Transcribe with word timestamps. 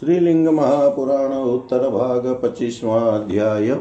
श्रीलिंग 0.00 0.48
महापुराण 0.48 1.32
उत्तर 1.32 1.88
भाग 1.90 2.26
पच्चीसवा 2.42 3.00
अध्याय 3.00 3.74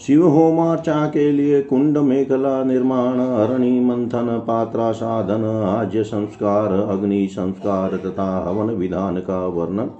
शिव 0.00 0.26
होमार्चा 0.28 1.06
के 1.06 1.32
लिए 1.32 1.62
कुंड 1.62 1.98
मेखला 1.98 2.64
निर्माण 2.64 3.20
हरणी 3.20 3.80
मंथन 3.80 4.42
पात्रा 4.46 4.92
साधन 4.92 5.44
आज्य 5.44 6.02
संस्कार 6.02 6.72
अग्नि 6.72 7.28
संस्कार 7.32 7.96
तथा 7.96 8.26
हवन 8.38 8.70
विधान 8.70 9.18
का 9.18 9.46
वर्णन। 9.46 9.90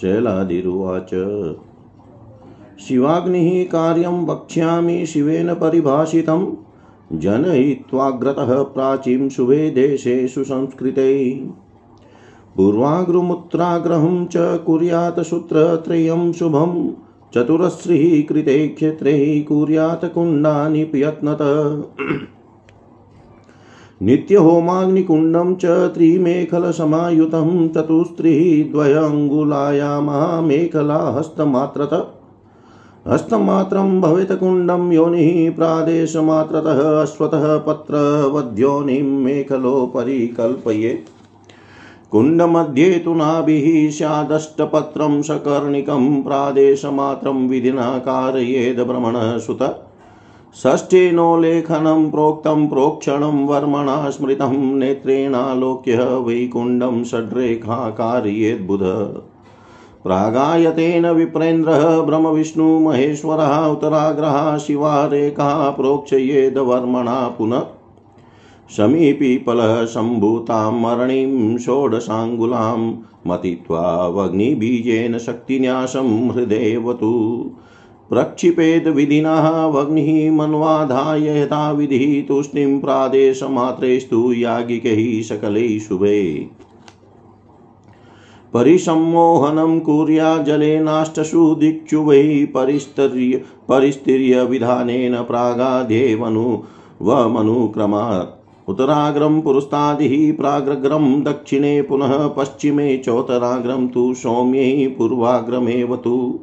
शैलादिरुवाच, 0.00 1.10
शिवाग्नि 2.80 3.64
कार्यं 3.64 4.26
वक्ष्यामि 4.26 5.06
शिवेन 5.06 5.54
परिभाषितं 5.54 6.46
जनयित्वाग्रतः 7.12 8.62
प्राचीं 8.62 9.28
शुभे 9.28 9.70
देशे 9.70 10.28
सुसंस्कृते 10.28 11.10
पूर्वाग्रमुत्राग्रहं 12.56 14.26
च 14.26 14.62
कुर्यात् 14.66 15.20
सूत्रत्रयं 15.20 16.32
शुभं। 16.32 16.90
चतुरश्रीः 17.34 18.28
कृते 18.28 18.68
क्षेत्रे 18.68 19.40
कुर्यात् 19.40 20.14
कुण्डानि 20.14 20.84
प्रयत्नत 20.84 21.38
नित्यहोमाग्निकुण्डं 24.02 25.54
च 25.54 25.64
त्रिमेखलसमायुतं 25.64 27.68
चतुस्त्रिः 27.68 28.72
द्वयङ्गुलायामः 28.72 30.40
मेखला 30.40 30.96
हस्तमात्रत 30.96 32.16
हस्तमात्रं 33.08 34.00
भवेत् 34.00 34.32
कुण्डं 34.32 34.92
योनिः, 34.92 35.52
प्रादेशमात्रतः 35.52 37.02
अश्वतः 37.02 37.58
पत्रवद्योनिं 37.58 39.02
मेखलोपरि 39.02 40.28
कल्पयेत् 40.28 41.19
कुण्डमध्ये 42.12 42.98
तु 43.04 43.14
नाभिः 43.14 43.90
स्यादष्टपत्रं 43.90 45.22
सकर्णिकं 45.22 46.22
प्रादेशमात्रं 46.22 47.48
विधिना 47.48 47.98
कारयेद् 47.98 48.80
भ्रमणसुत 48.80 49.62
षष्ठेनो 50.62 51.36
लेखनं 51.36 52.10
प्रोक्तं 52.10 52.68
प्रोक्षणं 52.68 53.46
वर्मणा 53.46 54.10
स्मृतं 54.10 54.78
नेत्रेणालोक्य 54.78 55.96
वैकुण्डं 55.98 57.04
षड्रेखा 57.04 57.90
कारयेद्बुध 57.90 58.82
प्रागायतेन 60.04 61.06
विप्रेन्द्रः 61.06 62.00
ब्रह्मविष्णुमहेश्वरः 62.00 63.66
उत्तराग्रः 63.66 64.56
शिवा 64.58 65.06
रेखा 65.06 65.70
प्रोक्षयेद्वर्मणा 65.70 67.28
पुनः। 67.38 67.62
समीपीपलः 68.76 69.84
सम्भूतां 69.84 70.72
मरणीं 70.72 71.58
षोडशाङ्गुलां 71.58 72.78
मतित्वा 73.26 74.08
वग्निबीजेन 74.08 75.18
शक्तिन्यासं 75.18 76.30
हृदेवतु। 76.30 77.12
प्रक्षिपेद 78.10 78.88
विधिनः 78.88 79.48
वह्निः 79.66 80.32
मन्वाधाय 80.32 81.42
यथाविधिः 81.42 82.28
तूष्णीं 82.28 82.80
प्रादेशमात्रेस्तु 82.80 84.32
याज्ञिकैः 84.32 85.22
सकलैः 85.22 85.78
शुभे 85.78 86.48
परिसम्मोहनं 88.54 89.78
कुर्या 89.80 90.36
जलेनाष्टसु 90.38 91.54
दिक्षु 91.54 92.00
वै 92.00 92.46
परिस्तर्य 92.54 93.42
परिस्तिर्यविधानेन 93.68 95.14
प्रागादेवनु 95.22 96.58
वमनुक्रमात् 97.02 98.39
उत्तराग्रं 98.70 99.40
पुरस्तादिः 99.40 100.36
प्राग्रग्रं 100.36 101.22
दक्षिणे 101.22 101.82
पुनः 101.82 102.26
पश्चिमे 102.26 102.96
चोत्तराग्रं 102.96 103.88
तु 103.88 104.14
सौम्यै 104.14 104.94
पूर्वाग्रमेव 104.98 105.96
तु। 105.96 106.38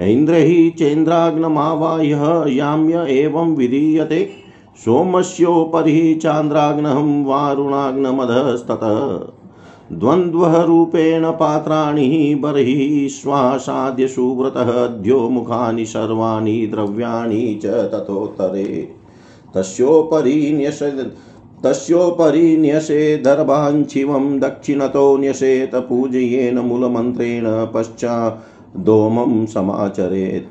ऐन्द्रैः 0.00 0.70
चेन्द्राग्नमावाह्य 0.70 2.54
याम्य 2.54 3.06
एवं 3.08 3.56
विधीयते। 3.56 4.30
सोमस्योपरि 4.76 6.20
चान्द्राग्नहं 6.22 7.24
वारुणाग्नमधस्ततः। 7.24 9.28
द्वन्द्वरूपेण 9.92 11.30
पात्राणि 11.30 12.36
बर्हिः 12.40 13.08
श्वासाद्य 13.08 14.08
सुव्रतः 14.08 14.86
द्योमुखानि 14.86 15.84
सर्वाणि 15.84 16.66
द्रव्याणि 16.66 17.60
च 17.62 17.66
ततोत्तरे। 17.66 19.03
तस्योपरि 19.54 20.52
न्यस 20.56 20.82
तस्योपरि 21.64 22.56
न्यसेदर्भाञ्छिवं 22.56 24.38
दक्षिणतो 24.40 25.16
न्यसेत 25.16 25.74
पूजयेन 25.74 26.58
मूलमन्त्रेण 26.58 27.44
पश्चादोमं 27.74 29.46
समाचरेत्। 29.46 30.50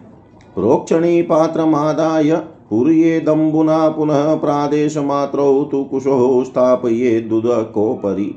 प्रोक्षणी 0.56 1.22
पात्रमादाय 1.22 2.34
पूर्येदम्बुना 2.70 3.90
पुनः 3.90 4.34
प्रादेशमात्रौ 4.36 5.64
तु 5.64 5.84
कुशोः 5.84 6.44
स्थापयेदुदकोपरि 6.44 8.32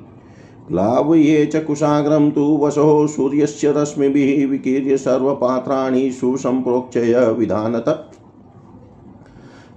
ग्लावये 0.71 1.47
च 1.47 1.65
कुशाग्रं 1.65 2.31
तु 2.31 2.45
वशो 2.63 3.07
सूर्यस्य 3.07 3.73
रश्मिभिः 3.77 4.47
विकीर्य 4.49 4.97
सर्वपात्राणि 4.97 6.11
सुसम्प्रोक्षय 6.11 7.15
विधानत। 7.39 7.89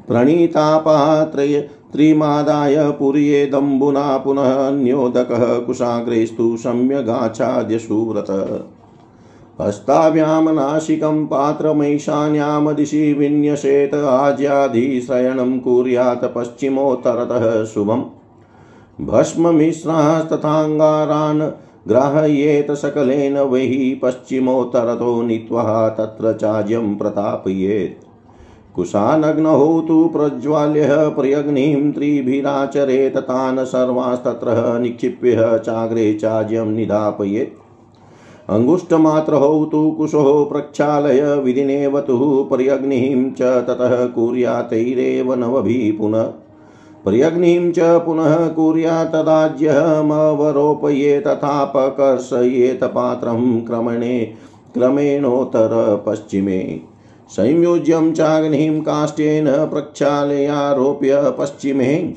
प्रणीतापात्रय 0.09 1.69
त्रिमादाय 1.93 2.91
पुर्येदम्बुना 2.91 4.17
पुनः 4.17 4.69
न्योदकः 4.69 5.59
कुशाग्रेस्तु 5.59 6.57
सम्यगाच्छाद्य 6.57 7.79
हस्ताभ्यां 9.61 10.53
नाशिकं 10.53 11.25
पात्रमैशान्यां 11.25 12.75
दिशि 12.75 13.13
विन्यसेत 13.13 13.93
आज्याधिश्रयणं 13.93 15.59
कुर्यात् 15.59 16.35
पश्चिमोत्तरतः 16.35 17.65
शुभम्। 17.65 18.03
भस्ममिश्रास्तथाङ्गारान् 19.05 21.51
ग्राहयेत 21.87 22.71
सकलेन 22.71 23.37
वैः 23.37 23.99
पश्चिमोत्तरतो 24.03 25.21
नीत्वा 25.21 25.89
तत्र 25.89 26.33
चाज्यं 26.33 26.95
प्रतापयेत्। 26.95 28.08
कुशानग्नौ 28.79 29.81
तु 29.87 30.07
प्रज्वाल्य 30.07 30.87
प्रयग्निं 31.15 31.91
त्रिभिराचरेत 31.91 33.17
तान् 33.29 33.65
सर्वास्तत्र 33.65 34.79
निक्षिप्य 34.79 35.61
चाग्रे 35.65 36.13
चाज्यं 36.13 36.75
निधापयेत् 36.75 37.53
अङ्गुष्ठमात्रौ 38.49 39.65
तु 39.65 39.91
कुशो 39.91 40.45
प्रक्षालय 40.45 41.41
विधिनेवतुः 41.45 42.47
पर्यग्निं 42.51 43.31
च 43.31 43.41
ततः 43.67 44.05
कुर्यातैरेव 44.05 45.33
नवभिः 45.33 45.97
पुनः 45.97 46.23
पर्यग्निं 47.05 47.71
च 47.71 47.79
पुनः 48.05 48.47
कुर्यात्तदाज्यमवरोपये 48.55 51.23
तथापकर्षयेत 51.27 52.83
पात्रं 52.95 53.61
क्रमणे 53.61 54.35
क्रमेणोत्तरपश्चिमे 54.73 56.81
संयोज्यं 57.29 58.13
चाग्निं 58.13 58.81
काष्ठेन 58.81 59.45
प्रक्षालयारोप्य 59.45 61.35
पश्चिमे। 61.39 62.13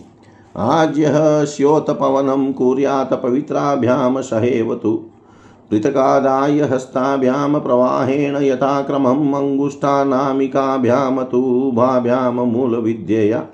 आज्यः 0.56 1.44
स्योतपवनं 1.44 2.52
कुर्यात् 2.52 3.22
पवित्राभ्यां 3.22 4.22
सहेवतु। 4.22 4.92
पृथकादाय 5.70 6.60
हस्ताभ्यां 6.60 7.60
प्रवाहेण 7.60 8.36
यथाक्रमम् 8.36 9.34
अङ्गुष्ठानामिकाभ्यां 9.34 11.24
तु 11.24 11.38
उभाभ्यां 11.38 12.32
मूलविद्यया। 12.32 13.46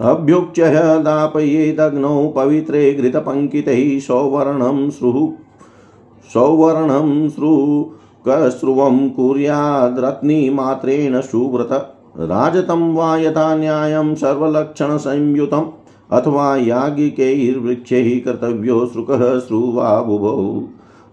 अभ्युच्य 0.00 0.62
दापयेदग्नौ 1.02 2.28
पवित्रे 2.28 2.92
घृतपङ्कितैः 2.92 4.00
सौवर्णं 4.00 4.90
श्रुः 4.90 5.32
सौवर्णं 6.32 7.28
श्रु 7.30 7.86
कश्रुवं 8.28 9.10
कुर्याद्रत्निमात्रेण 9.10 11.20
सुव्रत 11.20 11.94
राजतं 12.18 12.94
वा 12.94 13.16
यथा 13.16 13.54
न्यायं 13.54 14.14
सर्वलक्षणसंयुतम्, 14.14 15.66
अथवा 16.12 16.56
याज्ञिकैर्वृक्षैः 16.56 18.24
कर्तव्यो 18.24 18.86
श्रुकः 18.86 19.38
श्रुवा 19.38 20.00
बुभौ 20.00 20.62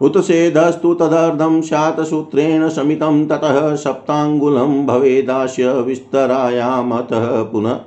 उत्सेदस्तु 0.00 0.94
तदर्धं 0.94 1.62
स्यात्सूत्रेण 1.62 2.68
शमितं 2.68 3.26
ततः 3.26 3.76
सप्ताङ्गुलं 3.76 4.86
भवेदास्य 4.86 5.72
विस्तरायामतः 5.72 7.42
पुनः 7.42 7.80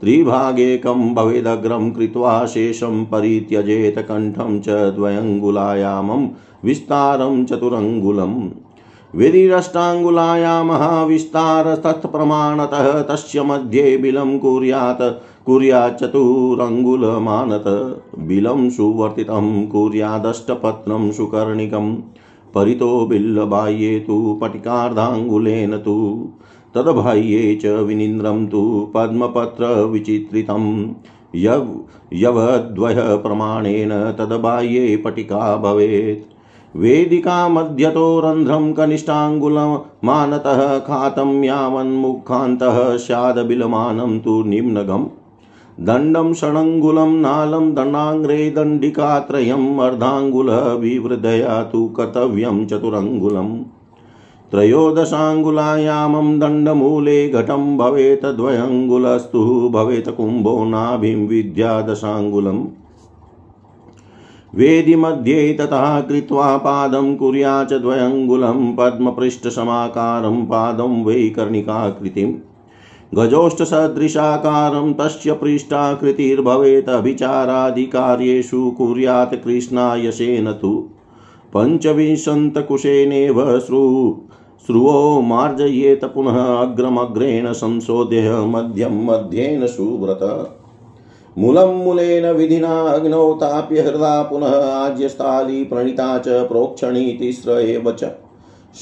त्रिभागेकं 0.00 1.14
भवेदग्रं 1.14 1.90
कृत्वा 1.90 2.46
शेषं 2.46 3.04
परित्यजेत 3.04 3.98
कण्ठं 3.98 4.60
च 4.60 4.68
द्वयङ्गुलायामं, 4.68 6.28
विस्तारं 6.64 7.44
चतुरङ्गुलम् 7.44 8.50
विधिरष्टाङ्गुलायामः 9.14 11.04
विस्तारस्तत्प्रमाणतः 11.04 13.02
तस्य 13.02 13.42
मध्ये 13.42 13.96
बिलं 13.96 14.38
कुर्यात् 14.38 15.22
कुर्याच्चतुरङ्गुलमानत 15.46 17.64
बिलं 18.18 18.70
सुवर्तितं 18.70 19.66
कुर्यादष्टपत्रं 19.66 21.12
सुकर्णिकं, 21.12 21.96
परितो 22.54 23.06
बिल्लबाह्ये 23.06 23.98
तु 23.98 24.38
पटिकार्धाङ्गुलेन 24.42 25.76
तु। 25.76 26.28
तद्बाह्ये 26.74 27.58
च 27.62 27.66
विनीन्द्रं 27.66 28.46
तु 28.46 28.92
पद्मपत्रविचित्रितं 28.94 30.94
यव 31.34 31.80
यवद्वयः 32.12 33.16
प्रमाणेन 33.16 33.88
तद्बाह्ये 33.88 34.96
पटिका 34.96 35.56
भवेत्। 35.56 36.30
वेदिका 36.76 37.48
मध्यतो 37.48 38.20
रन्ध्रं 38.20 38.72
कनिष्ठाङ्गुलमानतः 38.72 40.78
खातं 40.78 41.44
यावन्मुखान्तः 41.44 42.96
स्यादबिलमानं 42.96 44.20
तु 44.20 44.42
निम्नगम्। 44.42 45.06
दण्डं 45.80 46.34
षडङ्गुलं 46.34 47.20
नालं 47.20 47.74
दण्डाङ्ग्रे 47.74 48.50
दण्डिकात्रयम् 48.50 49.80
अर्धाङ्गुलविवृद्धया 49.80 51.62
तु 51.62 51.86
कर्तव्यं 51.86 52.66
चतुरङ्गुलम्। 52.66 53.79
त्रयोदशाङ्गुलायामं 54.50 56.40
दण्डमूले 56.40 57.28
घटं 57.28 57.78
भवेत् 57.78 58.24
द्वयङ्गुलस्तु, 58.24 59.70
भवेत् 59.72 60.16
कुम्भो 60.16 60.64
नाभिं 60.64 61.28
विद्यादशाङ्गुलम् 61.28 62.66
वेदिमध्ये 64.54 65.52
ततः 65.52 66.00
कृत्वा 66.00 66.56
पादं 66.56 67.16
कुर्या 67.16 67.64
च 67.64 67.72
द्वयङ्गुलं, 67.72 68.76
पद्मपृष्ठसमाकारं 68.76 70.36
पादं 70.36 71.04
वै 71.04 71.28
कर्णिकाकृतिम् 71.28 72.34
गजोष्ठसदृशाकारं 73.14 74.92
तस्य 74.92 75.32
पृष्ठाकृतिर्भवेत्, 75.32 76.88
अभिचारादिकार्येषु 76.88 78.70
कुर्यात् 78.70 79.44
कृष्णायशेन 79.44 80.52
तु। 80.52 80.88
पञ्चविंशन्तकुशेनेव 81.56 83.58
श्रु। 83.58 84.16
श्रुवो 84.66 85.20
मार्जयेत 85.20 86.04
पुनः 86.04 86.38
अग्रमग्रेण 86.44 87.52
संशोध्य 87.52 88.30
मध्यं 88.46 89.04
मध्येन 89.06 89.66
सुव्रत। 89.66 90.20
मूलं 91.38 91.84
मूलेन 91.84 92.26
विधिना 92.26 92.80
अग्नौ 92.80 93.32
ताप्य 93.32 93.80
हृदा 93.80 94.22
पुनः 94.22 94.54
आज्यस्थाली 94.64 95.64
प्रणीता 95.64 96.18
च 96.18 96.28
प्रोक्षणी 96.28 97.06
तिस्र 97.12 97.50
एव 97.50 97.90
च। 97.92 98.04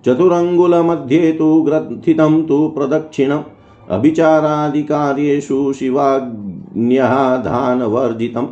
चतुरङ्गुलमध्ये 0.06 1.32
तु 1.32 1.62
ग्रथितं 1.62 2.44
तु 2.44 2.70
प्रदक्षिणम्। 2.70 3.44
अभिचारादिकार्येषु 3.90 5.74
शिवाज्ञः 5.74 7.38
धानवर्जितम्। 7.38 8.48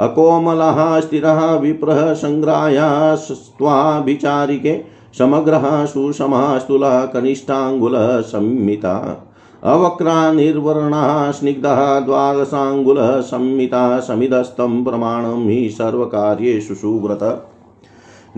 अकोमलः 0.00 1.00
स्थिरः 1.00 1.54
विप्रः 1.54 2.14
सङ्ग्राह्यास्त्वाभिचारिके 2.14 4.84
समग्रः 5.18 5.84
सुषमः 5.84 6.58
स्थूलः 6.58 7.04
कनिष्ठाङ्गुलः 7.04 8.20
संमिता। 8.20 9.25
अवक्रा 9.66 10.32
निर्वर्णः 10.32 11.30
स्निग्धः, 11.30 12.00
द्वादशाङ्गुलः, 12.00 13.20
संमिता 13.20 14.00
समिदस्तं 14.00 14.84
प्रमाणं 14.84 15.48
हि 15.48 15.68
सर्वकार्येषु 15.70 16.74
सुव्रत। 16.74 17.48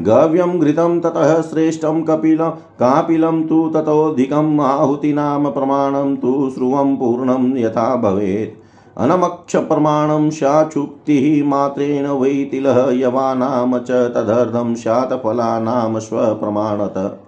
गव्यं 0.01 0.59
घृतं 0.61 1.01
ततः 1.01 1.41
श्रेष्ठं 1.43 2.03
कपिल, 2.03 2.39
कापिलं 2.51 3.43
तु 3.43 3.73
ततोऽधिकम् 3.75 4.61
आहुतीनां 4.61 5.53
प्रमाणं 5.53 6.17
तु 6.17 6.51
श्रुवं 6.55 6.97
पूर्णं 6.97 7.59
यथा 7.59 7.97
भवेत्। 7.97 8.69
अनमक्षप्रमाणं 8.99 10.31
स्याचुक्तिः 10.31 11.49
मात्रेण 11.49 12.07
वै 12.07 12.49
तिलः 12.51 12.91
यवानां 12.91 13.79
च 13.79 13.91
तदर्धं 13.91 14.75
स्यात् 14.75 15.23
फलानां 15.23 16.01
स्वप्रमाणत। 16.01 17.21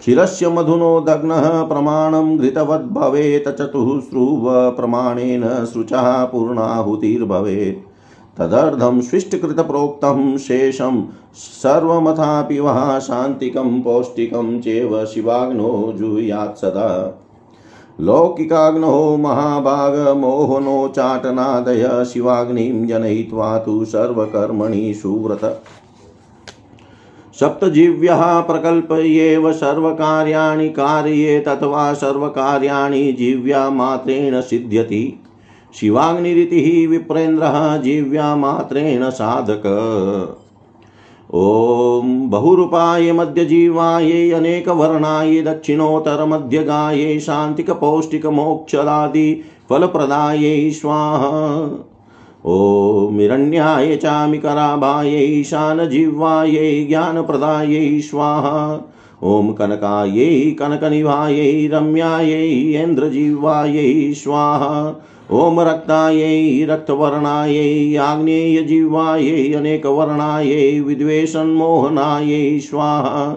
क्षीरस्य 0.00 0.48
मधुनो 0.48 1.00
दग्नः 1.00 1.62
प्रमाणं 1.62 2.36
घृतवद्भवेत् 2.36 3.48
चतुःश्रुवप्रमाणेन 3.48 5.64
शुचः 5.64 6.24
पूर्णाहुतिर्भवेत्। 6.24 7.88
तदर्धं 8.38 9.00
स्विष्टकृतप्रोक्तं 9.00 10.38
शेषं 10.38 11.04
सर्वमथापि 11.34 12.60
वः 12.60 12.98
शान्तिकं 12.98 13.82
पौष्टिकं 13.82 14.60
चेव 14.60 15.04
शिवाग्नो 15.04 15.92
जुयात् 15.96 16.58
सदा। 16.58 17.20
लौकिकाग्नो 18.00 19.16
महाभागमोहनोच्चाटनादय 19.16 22.04
शिवाग्निं 22.04 22.86
जनयित्वा 22.86 23.58
तु 23.58 23.84
सर्वकर्मणि 23.84 24.94
सुव्रत। 24.94 25.62
सप्तजीव्यः 27.40 28.40
प्रकल्पयेव 28.40 29.52
सर्वकार्याणि 29.52 30.68
कार्येत् 30.68 31.48
अथवा 31.48 31.94
सर्वकार्याणि 31.94 33.12
जीव्यामात्रेण 33.12 34.40
सिद्ध्यति। 34.40 35.20
शिवाग्निरितिः 35.80 36.90
विप्रेन्द्रः 36.90 37.76
जीव्यामात्रेण 37.76 39.10
साधक। 39.10 39.62
ॐ 41.34 42.30
बहुरूपाय 42.30 43.12
मध्यजीवायै 43.12 44.30
अनेकवर्णाय 44.30 45.42
दक्षिणोत्तरमध्यगायै 45.42 47.18
शान्तिकपौष्टिकमोक्षदादि 47.18 49.42
फलप्रदायै 49.70 50.70
स्वाहा। 50.70 51.68
ॐ 52.48 53.98
चामिकराभायै 54.02 55.42
शानजिह्वायै 55.42 56.84
ज्ञानप्रदायै 56.84 58.00
स्वाहा। 58.00 58.80
ॐ 59.22 59.52
कनकायै 59.52 60.56
कनकनिभायै 60.58 61.68
रम्यायै 61.72 62.84
इन्द्रजिह्वायै 62.84 64.12
स्वाहा। 64.12 64.94
ॐ 65.32 65.60
रक्तायै 65.60 66.66
रक्तवर्णायै 66.68 67.96
आग्नेयजिह्वायै 67.96 69.52
अनेकवर्णायै 69.52 70.80
विद्वेषन्मोहनायै 70.80 72.58
स्वाहा। 72.58 73.36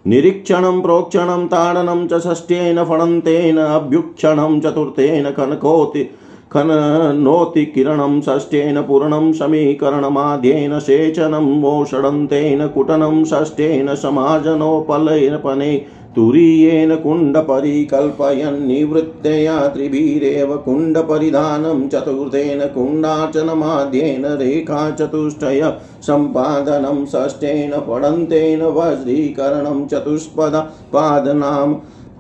निरीक्षणं, 0.06 0.82
प्रोक्षणं, 0.82 1.46
ताडनं 1.48 2.08
च 2.08 2.22
षष्ठ्येन 2.24 2.84
फणन्तेन, 2.84 3.58
अभ्युक्षणं 3.60 4.60
चतुर्थेन 4.60 5.32
कनकोति 5.32 6.04
खननोतिकिरणं 6.52 8.20
षष्ठेन 8.22 8.82
पूर्णं 8.82 9.32
समीकरणमाद्येन 9.32 10.80
सेचनं 10.80 11.62
वोषडन्तेन 11.62 12.68
कुटनं 12.68 13.24
षष्ठेन 13.24 13.96
समार्जनोपलेपने 13.96 15.78
तुरीयेन 16.16 16.96
कुण्डपरिकल्पयन्निवृत्तया 16.96 19.68
त्रिभिरेव 19.68 20.58
कुण्डपरिधानं 20.58 21.88
चतुर्थेन 21.88 22.68
कुण्डार्चनमाद्येन 22.68 24.26
रेखाचतुष्टय 24.26 25.74
सम्पादनं 26.02 27.06
षष्ठेन 27.06 27.80
पडन्तेन 27.80 28.62
वज्रीकरणं 28.62 29.88
चतुष्पद 29.88 30.70
पादनाम् 30.94 31.76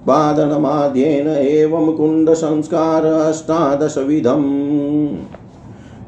पादनमाद्येन 0.07 1.27
एवं 1.27 1.91
कुण्डसंस्कार 1.91 3.05
अष्टादशविधम्। 3.05 5.07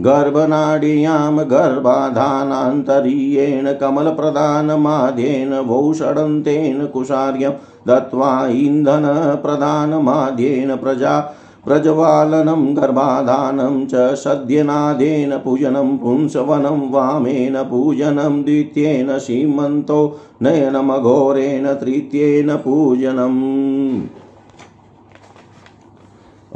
गर्भनाड्यां 0.01 1.51
गर्भाधानान्तरीयेण 1.51 3.73
कमलप्रदानमाद्येन 3.73 5.59
वौषडन्तेन 5.59 6.87
कुशार्यं 6.87 7.51
दत्त्वा 7.89 8.47
इन्धनप्रदानमाद्येन 8.47 10.77
प्रजा 10.77 11.35
प्रज्वालनं 11.65 12.77
गर्भाधानं 12.77 13.87
च 13.87 14.15
सद्यनादेन 14.15 15.37
पूजनं 15.37 15.99
पुंसवनं 15.99 16.91
वामेन 16.91 17.63
पूजनं 17.63 18.43
द्वितीयेन 18.43 19.19
सीमन्तो 19.19 20.21
नयनमघोरेण 20.43 21.75
तृतीयेन 21.75 22.57
पूजनम् 22.57 24.24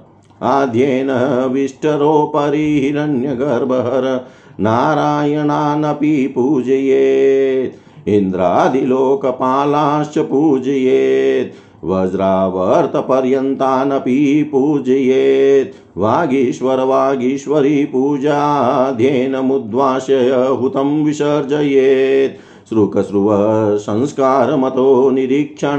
आद्येन। 0.42 1.10
विष्टरोपरि 1.52 2.58
हिरण्यगर्भहर 2.58 4.26
नारायणानपि 4.60 6.26
पूजयेत्। 6.26 8.08
इन्द्रादिलोकपालाश्च 8.08 10.18
पूजयेत्। 10.18 11.63
वज्रावर्तपर्यन्तानपि 11.84 14.48
पूजयेत्। 14.52 15.98
वागीश्वर 15.98 16.80
वागीश्वरी 16.80 17.84
पूजाध्येनमुद्वास्य 17.84 20.14
हुतं 20.60 21.04
विसर्जयेत्। 21.04 22.38
संस्कारमतो 23.78 25.10
निरीक्षण 25.10 25.78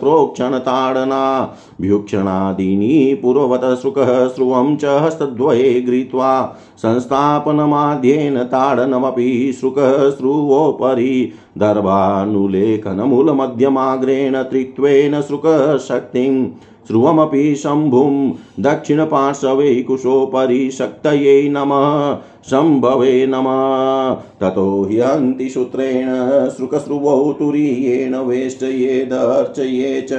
प्रोक्षणताडना 0.00 1.54
भ्युक्षणादीनि 1.80 3.18
पूर्ववत 3.22 3.80
श्रुकः 3.80 4.28
श्रुवं 4.28 4.76
च 4.76 4.84
हस्तद्वये 4.84 5.80
गृहीत्वा 5.80 6.58
संस्थापनमाद्येन 6.78 8.44
ताडनमपि 8.44 9.56
श्रुकः 9.60 10.10
श्रुवोपरि 10.10 11.32
दर्भानुलेखनमूलमध्यमाग्रेण 11.58 14.42
त्रित्वेन 14.42 15.20
श्रुकशक्तिं 15.20 16.48
श्रुवमपि 16.86 17.54
शम्भुं 17.54 18.32
दक्षिणपार्श्वे 18.62 19.82
कुशोपरि 19.82 20.70
शक्तये 20.70 21.48
नमः। 21.48 22.16
शम्भवे 22.50 23.26
नमः। 23.26 24.14
ततो 24.40 24.88
ह्यन्ति 24.90 25.48
सूत्रेण 25.48 26.08
श्रुकश्रुवौ 26.48 27.32
तुरीयेण 27.32 28.16
वेष्टयेदर्चये 28.16 30.06
च। 30.12 30.14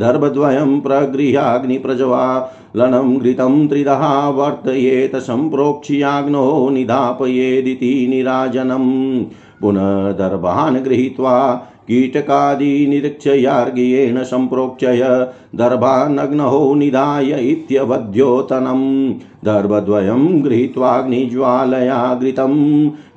दर्भद्वयं 0.00 0.72
प्रगृह्याग्निप्रज्वालनं 0.80 3.16
घृतं 3.18 3.54
त्रिदः 3.68 4.02
वर्तयेत 4.38 5.14
सम्प्रोक्ष्याग्नो 5.28 6.44
निधापयेदिति 6.70 7.92
निराजनम् 8.10 8.90
पुनः 9.62 10.12
दर्भान् 10.18 10.82
गृहीत्वा 10.84 11.36
कीटकादिनिरीक्षयार्घ्येण 11.88 14.22
सम्प्रोक्षय 14.30 15.02
दर्भानग्नहो 15.54 16.74
निधाय 16.74 17.30
इत्यवध्योतनम् 17.50 18.86
दर्भद्वयं 19.46 20.44
गृहीत्वाग्निज्वालया 20.44 22.18
घृतं 22.22 22.54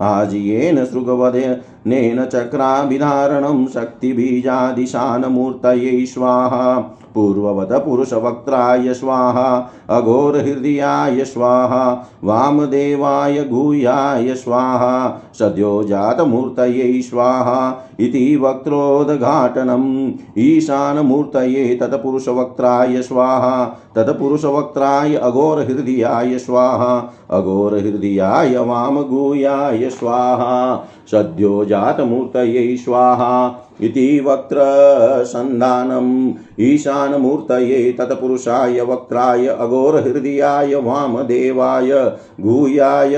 आज्येन 0.00 0.84
सृगवदेन 0.84 2.24
चक्राभिधारणं 2.24 3.66
शक्तिबीजादिशानमूर्तये 3.66 6.06
स्वाहा। 6.06 6.98
पूर्ववत 7.16 7.68
पुरुषवक्त्राय 7.72 8.94
स्वाहा, 8.94 9.70
अघोरहृदयाय 9.90 11.24
स्वाहा, 11.24 12.10
वामदेवाय 12.24 13.44
गुह्याय 13.44 14.34
स्वाहा, 14.34 15.22
सद्यो 15.38 15.82
जातमूर्तये 15.82 17.02
स्वाहा 17.02 17.86
इति 18.00 18.36
वक्त्रोद्घाटनम् 18.36 20.12
ईशानमूर्तये 20.38 21.78
तत्पुरुषवक्त्राय 21.80 23.02
स्वाहा, 23.02 23.64
तत्पुरुषवक्त्राय 23.96 25.14
अघोरहृदयाय 25.14 26.38
स्वाहा, 26.38 27.14
अघोरहृदयाय 27.30 28.58
वामगुह्याय 28.58 29.90
स्वाहा, 29.90 30.84
सद्यो 31.10 31.64
जातमूर्तये 31.64 32.76
स्वाहा। 32.76 33.62
इति 33.80 34.20
वक्त्रसन्धानम् 34.20 36.34
ईशानमूर्तये 36.60 37.92
तत्पुरुषाय 37.92 38.80
वक्त्राय 38.80 39.46
अघोरहृदयाय 39.46 40.74
वामदेवाय 40.74 42.12
गूयाय 42.40 43.16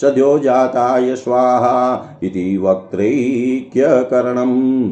सद्योजाताय 0.00 1.16
स्वाहा 1.16 2.06
इति 2.22 2.56
वक्त्रैक्यकरणम्। 2.56 4.90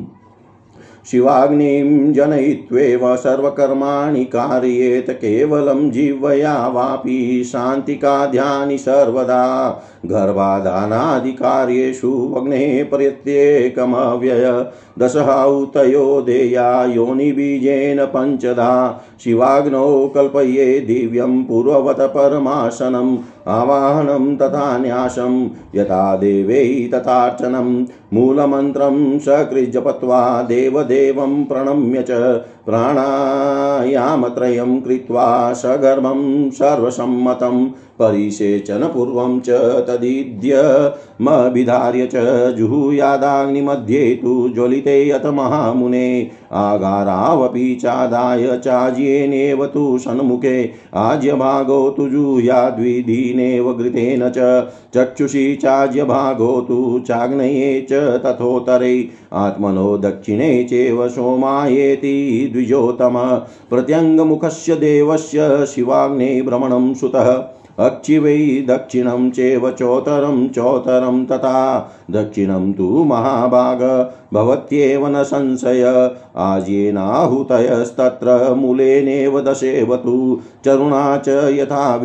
शिवाग्निं 1.10 2.12
जनयित्वेव 2.12 3.16
सर्वकर्माणि 3.16 4.24
कार्येत 4.24 5.10
केवलं 5.10 5.90
जिह्वया 5.90 6.68
वापि 6.68 7.44
शान्तिकाध्यानि 7.44 8.78
सर्वदा 8.78 9.82
गर्भाधानादिकार्येषु 10.06 12.34
अग्नेः 12.36 12.84
प्रत्येकमव्यय 12.84 14.66
दशहाउतयो 14.98 16.20
देया 16.20 16.84
योनिबीजेन 16.84 18.04
पञ्चधा 18.04 19.04
शिवाग्नौ 19.24 20.08
कल्पये 20.08 20.80
दिव्यं 20.80 21.44
पूर्ववत 21.44 22.12
परमासनम् 22.14 23.18
आवाहनं 23.48 24.36
तथा 24.36 24.78
न्यासं, 24.78 25.48
यथा 25.74 26.16
देवै 26.16 26.90
तथार्चनं। 26.94 27.86
मूलमन्त्रं 28.12 29.18
सकृजपत्वा 29.18 30.42
देवदेवं 30.42 31.44
प्रणम्य 31.44 32.02
च 32.02 32.40
प्राणायामत्रयं 32.66 34.80
कृत्वा 34.80 35.52
सगर्भं 35.52 36.50
सर्वसम्मतं 36.50 37.68
परिसेचनपूर्वं 37.98 39.40
च 39.40 39.50
तदिद्यमभिधार्य 39.88 42.08
च 42.14 42.54
जुहुयादाग्निमध्ये 42.58 44.14
तु 44.14 44.48
ज्वलिते 44.48 45.08
यत 45.08 45.26
महामुने। 45.26 46.30
आगारावपि 46.52 47.78
चादाय 47.82 48.56
चाज्येनेव 48.56 49.66
तु 49.66 49.98
सन्मुखे 49.98 50.72
आज्यभागो 50.94 51.90
तु 51.90 52.08
जुयाद्विधीनेव 52.08 53.72
घृतेन 53.72 54.28
च। 54.28 54.68
चक्षुषी 54.94 55.56
चाज्यभागो 55.56 56.60
तु 56.60 57.04
चाग्नये 57.08 57.86
च 57.90 58.20
तथोत्तरे 58.24 59.08
आत्मनो 59.32 59.98
दक्षिणे 59.98 60.64
चैव 60.64 61.08
सोमायेति 61.08 62.50
द्विजोतम 62.52 63.40
प्रत्यङ्गमुखस्य 63.70 64.76
देवस्य 64.76 65.66
शिवाग्ने 65.66 66.42
भ्रमणं 66.42 66.94
सुतः। 66.94 67.57
अक्षिवै 67.78 68.64
दक्षिणं 68.68 69.30
चैव 69.30 69.70
चोतरं 69.70 70.48
चोतरं 70.48 71.24
तथा। 71.24 71.90
दक्षिणं 72.10 72.72
तु 72.72 73.04
महाभाग, 73.04 74.12
भवत्येव 74.34 75.06
न 75.06 75.22
संशय। 75.22 76.10
आज्येनाहुतयस्तत्र 76.36 78.54
मूलेनेव 78.54 79.40
दशेवतु 79.40 80.40
चरुणा 80.64 81.16
च 81.16 81.28
यथा 81.28 81.96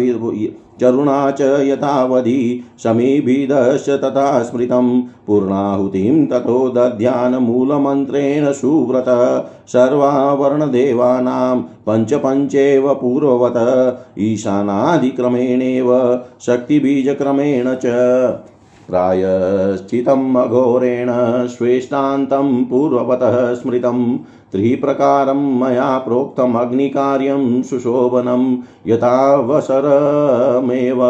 चरुणा 0.81 1.31
च 1.31 1.41
यथावधि 1.41 2.63
समीभिदश्च 2.83 3.89
तथा 3.89 4.43
स्मृतं 4.43 5.01
पूर्णाहुतिं 5.01 6.25
ततो 6.25 6.69
दध्यानमूलमन्त्रेण 6.69 8.51
सुव्रत। 8.51 9.05
सर्वावर्णदेवानां 9.67 11.61
पञ्चपञ्चेव 11.61 12.93
पूर्ववत। 12.93 13.97
ईशानादिक्रमेणेव 14.19 16.17
शक्तिबीजक्रमेण 16.45 17.75
च। 17.75 17.85
प्रायश्चितम् 18.89 20.37
अघोरेण 20.37 21.11
श्वेष्टान्तं 21.47 22.63
पूर्ववतः 22.63 23.55
स्मृतं 23.55 24.17
त्रिप्रकारं 24.51 25.59
मया 25.59 25.97
प्रोक्तमग्निकार्यं 25.97 27.63
सुशोभनं 27.63 28.57
यथावसरमेव 28.87 31.01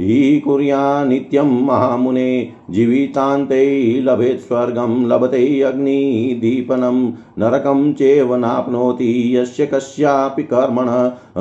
हि 0.00 0.40
कुर्या 0.44 1.04
नित्यं 1.04 1.64
महामुने, 1.66 2.48
जीवितान्ते 2.70 4.00
लभेत् 4.00 4.40
स्वर्गं, 4.40 5.06
लभते 5.06 5.60
अग्निदीपनं, 5.60 7.12
नरकं 7.38 7.92
चेव 7.92 8.34
नाप्नोति 8.36 9.36
यस्य 9.36 9.66
कस्यापि 9.66 10.42
कर्मण, 10.42 10.88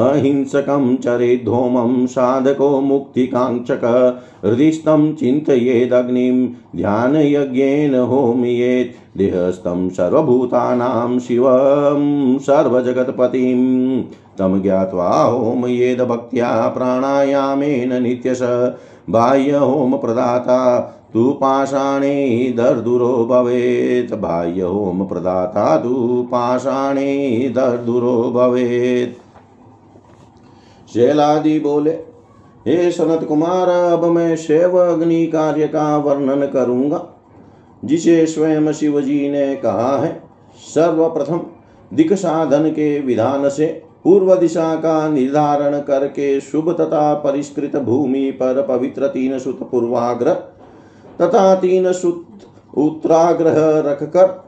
अहिंसकं 0.02 0.96
चरेद्धोमं 0.96 2.06
साधको 2.06 2.82
मुक्तिकाङ्क्षक, 2.82 3.82
हृदिस्थं 4.46 5.14
चिन्तयेदग्निं, 5.14 6.48
ध्यानयज्ञेन 6.76 7.96
होमयेत्, 7.96 9.18
देहस्थं 9.18 9.90
सर्वभूतानां 9.90 11.20
शिवं 11.20 12.38
सर्वजगत्पतिं 12.38 14.02
तं 14.38 14.62
ज्ञात्वा 14.62 15.24
होमयेद 15.24 16.02
भक्त्या 16.02 16.68
प्राणायामेन 16.68 18.04
नित्यश। 18.04 18.40
बाह्यहोमप्रदाता 19.10 20.80
तु 21.14 21.32
पाषाणे 21.32 22.54
दर्दुरो 22.58 23.26
भवेत्। 23.26 24.14
बाह्य 24.14 24.62
होम 24.62 25.06
प्रदाता, 25.06 25.78
तु 25.78 26.24
पाषाणे 26.32 27.54
दर्दुरो 27.56 28.32
भवेत्। 28.32 29.22
शैलादि 30.94 31.60
बोले, 31.60 31.92
हे 32.68 32.92
सनत 32.92 33.24
कुमार, 33.24 33.70
अब 33.70 34.06
मैं 34.06 34.36
शैव 34.36 34.78
अग्नि 34.78 35.26
कार्य 35.26 35.68
का 35.68 35.98
वर्णन 35.98 36.46
करूँगा, 36.46 37.06
जिसे 37.86 38.26
स्वयं 38.26 38.72
शिव 38.74 39.02
जी 39.02 39.30
ने 39.30 39.56
कहा 39.56 39.98
है। 39.98 40.24
सर्वप्रथम 40.58 41.42
दिक 41.94 42.14
साधन 42.14 42.70
के 42.70 43.00
विधान 43.00 43.50
से 43.50 43.91
पूर्व 44.06 44.36
दिशा 44.36 44.76
का 44.76 45.08
निर्धारण 45.10 45.80
करके 45.80 46.40
शुभ 46.42 46.72
तथा 46.72 47.14
परिष्कृत 47.14 47.76
भूमि 47.76 48.32
पर 48.32 48.62
पवित्र 48.62 49.08
तीन 49.08 49.40
सुत 49.40 49.60
पूर्वाग्रह 49.72 50.34
तथा 51.22 51.56
तीन 51.56 51.92
सुत 51.92 52.26
उत्तराग्रह 52.78 53.80
रखकर 53.92 54.44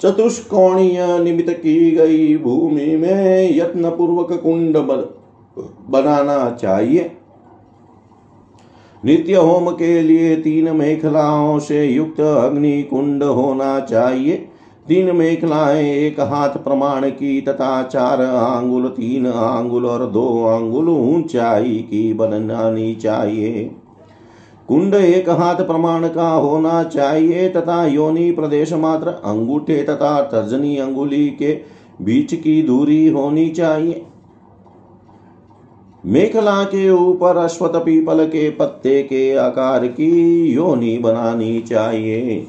चतुष्कोणीय 0.00 1.18
निमित 1.18 1.50
की 1.50 1.90
गई 1.90 2.36
भूमि 2.36 2.96
में 2.96 3.56
यत्न 3.56 3.90
पूर्वक 3.90 4.32
कुंड 4.32 4.76
बनाना 5.90 6.50
चाहिए। 6.50 7.10
नित्य 9.04 9.34
होम 9.34 9.70
के 9.70 10.00
लिए 10.02 10.36
तीन 10.36 10.76
मेखलाओं 10.76 11.58
से 11.58 11.84
युक्त 11.84 12.20
अग्नि 12.20 12.82
कुंड 12.82 13.22
होना 13.22 13.80
चाहिए। 13.80 14.49
तीन 14.88 15.16
मेखलाएँ, 15.16 15.92
एक 15.92 16.20
हाथ 16.20 16.48
प्रमाण 16.48 17.08
की, 17.10 17.40
तथा 17.40 17.82
चार 17.82 18.22
आंगुल, 18.22 18.88
तीन 18.88 19.26
आंगुल 19.26 19.86
और 19.86 20.06
दो 20.06 20.44
आंगुल 20.44 20.88
ऊंचाई 20.88 21.76
की 21.90 22.12
बननी 22.12 22.94
चाहिए। 22.94 23.70
कुंड 24.68 24.94
एक 24.94 25.30
हाथ 25.30 25.54
प्रमाण 25.54 26.08
का 26.08 26.30
होना 26.30 26.82
चाहिए, 26.82 27.48
तथा 27.48 27.86
योनि 27.86 28.30
प्रदेश 28.30 28.72
मात्र 28.72 29.08
अंगूठे 29.08 29.82
तथा 29.82 30.22
तर्जनी 30.22 30.76
अंगुली 30.76 31.28
के 31.28 31.60
बीच 32.02 32.34
की 32.34 32.62
दूरी 32.62 33.08
होनी 33.08 33.48
चाहिए। 33.48 34.06
मेखला 36.06 36.64
के 36.64 36.90
ऊपर 36.90 37.36
अश्वत 37.36 37.72
पीपल 37.76 38.26
के 38.26 38.50
पत्ते 38.50 39.02
के 39.02 39.36
आकार 39.36 39.86
की 39.86 40.42
योनि 40.52 40.98
बनानी 40.98 41.60
चाहिए। 41.60 42.46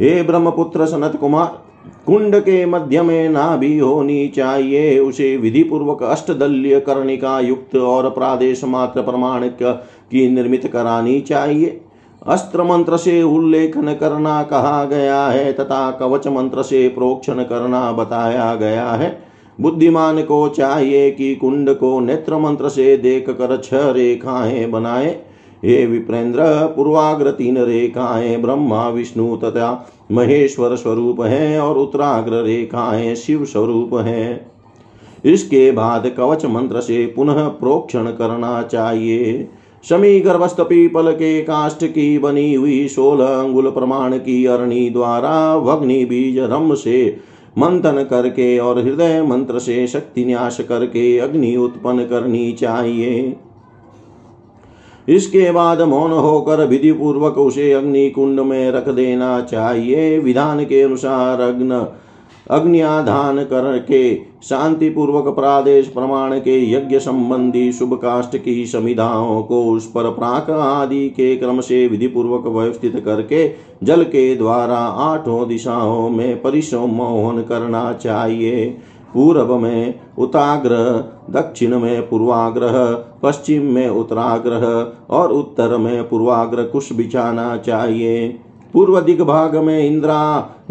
हे 0.00 0.22
ब्रह्मपुत्र 0.22 0.86
सनत 0.86 1.16
कुमार 1.16 1.61
कुंड 2.06 2.36
के 2.36 2.64
मध्य 2.66 3.02
में 3.02 3.28
नाभि 3.28 3.78
होनी 3.78 4.28
चाहिए। 4.28 4.98
उसे 4.98 5.36
विधि 5.36 5.62
पूर्वक 5.62 6.02
अष्टदल्य 6.02 6.80
कर्णिका 6.80 7.40
युक्त 7.40 7.76
और 7.76 8.10
प्रादेश 8.10 8.64
मात्र 8.64 9.02
प्रमाण 9.02 9.48
की 9.62 10.28
निर्मित 10.30 10.66
करानी 10.66 11.20
चाहिए। 11.20 11.80
अस्त्र 12.26 12.62
मंत्र 12.62 12.96
से 12.96 13.22
उल्लेखन 13.22 13.94
करना 13.94 14.42
कहा 14.42 14.84
गया 14.84 15.26
है, 15.26 15.52
तथा 15.52 15.90
कवच 15.90 16.26
मंत्र 16.28 16.62
से 16.62 16.88
प्रोक्षण 16.88 17.42
करना 17.42 17.92
बताया 17.92 18.54
गया 18.54 18.90
है। 18.90 19.22
बुद्धिमान 19.60 20.22
को 20.22 20.48
चाहिए 20.48 21.10
कि 21.10 21.34
कुंड 21.34 21.70
को 21.70 22.00
नेत्र 22.00 22.38
मंत्र 22.38 22.68
से 22.68 22.96
देख 22.96 23.30
कर 23.30 23.56
छह 23.64 23.90
रेखाएँ 23.90 24.66
बनाए। 24.66 25.20
हे 25.64 25.86
विप्रेंद्र, 25.86 26.42
पूर्वाग्र 26.76 27.30
तीन 27.30 27.58
रेखाएँ, 27.58 28.36
ब्रह्मा, 28.36 28.88
विष्णु 28.88 29.36
तथा 29.36 29.88
महेश्वर 30.12 30.74
स्वरूप 30.76 31.20
है 31.20 31.60
और 31.60 31.78
उत्तराग्र 31.78 32.42
रेखाएँ 32.42 33.14
शिव 33.14 33.44
स्वरूप 33.44 33.94
है। 33.94 34.46
इसके 35.24 35.70
बाद 35.72 36.06
कवच 36.16 36.44
मंत्र 36.44 36.80
से 36.80 37.04
पुनः 37.06 37.48
प्रोक्षण 37.48 38.06
करना 38.10 38.62
चाहिए। 38.62 39.48
शमी 39.84 40.20
गर्भस्थ 40.20 40.60
पीपल 40.60 41.12
के 41.12 41.40
काष्ठ 41.42 41.84
की 41.84 42.18
बनी 42.18 42.54
हुई 42.54 42.88
सोलह 42.88 43.26
अंगुल 43.26 43.70
प्रमाण 43.70 44.16
की 44.18 44.44
अरणि 44.46 44.88
द्वारा 44.90 45.56
वग्नि 45.56 46.04
बीज 46.04 46.38
रम 46.38 46.74
से 46.74 47.16
मंथन 47.58 48.02
करके 48.02 48.58
और 48.58 48.78
हृदय 48.78 49.22
मंत्र 49.22 49.58
से 49.58 49.86
शक्ति 49.86 50.24
न्यास 50.24 50.60
करके 50.60 51.18
अग्नि 51.18 51.56
उत्पन्न 51.56 52.04
करनी 52.04 52.52
चाहिए। 52.52 53.36
इसके 55.08 55.50
बाद 55.52 55.80
मौन 55.80 56.12
होकर 56.12 56.66
विधि 56.66 56.92
पूर्वक 56.92 57.38
उसे 57.38 57.72
अग्नि 57.72 58.08
कुंड 58.10 58.40
में 58.40 58.70
रख 58.70 58.88
देना 58.88 59.40
चाहिए। 59.40 60.18
विधान 60.18 60.64
के 60.64 60.82
अनुसार 60.82 61.40
अग्न, 61.40 61.86
अग्नियाधान 62.50 63.44
करके 63.44 64.14
शांति 64.42 64.88
पूर्वक 64.90 65.28
प्रादेश 65.34 65.86
प्रमाण 65.86 66.38
के 66.38 66.72
यज्ञ 66.72 66.98
संबंधी 66.98 67.72
शुभ 67.72 67.94
काष्ट 67.94 68.36
की 68.36 68.66
समिधाओं 68.66 69.42
को 69.42 69.64
उस 69.64 69.86
पर 69.86 70.10
प्राक 70.10 70.50
आदि 70.50 71.08
के 71.08 71.36
क्रम 71.36 71.60
से 71.60 71.86
विधि 71.88 72.06
पूर्वक 72.06 72.46
व्यवस्थित 72.46 73.02
करके 73.04 73.48
जल 73.82 74.02
के 74.04 74.34
द्वारा 74.36 74.78
आठों 75.04 75.48
दिशाओं 75.48 76.08
में 76.10 76.42
परिसमोहन 76.42 77.42
करना 77.42 77.92
चाहिए। 77.92 78.76
पूर्व 79.14 79.56
में 79.56 80.00
उताग्रह 80.18 80.84
दक्षिण 81.30 81.78
में 81.78 82.08
पूर्वाग्रह, 82.08 82.84
पश्चिम 83.22 83.62
में 83.62 83.88
उत्तराग्रह 83.88 84.66
और 85.14 85.32
उत्तर 85.32 85.76
में 85.76 86.08
पूर्वाग्रह 86.08 86.64
कुश 86.64 86.92
बिछाना 86.92 87.56
चाहिए। 87.56 88.38
पूर्व 88.72 89.00
दिग्भाग 89.00 89.56
में 89.56 89.86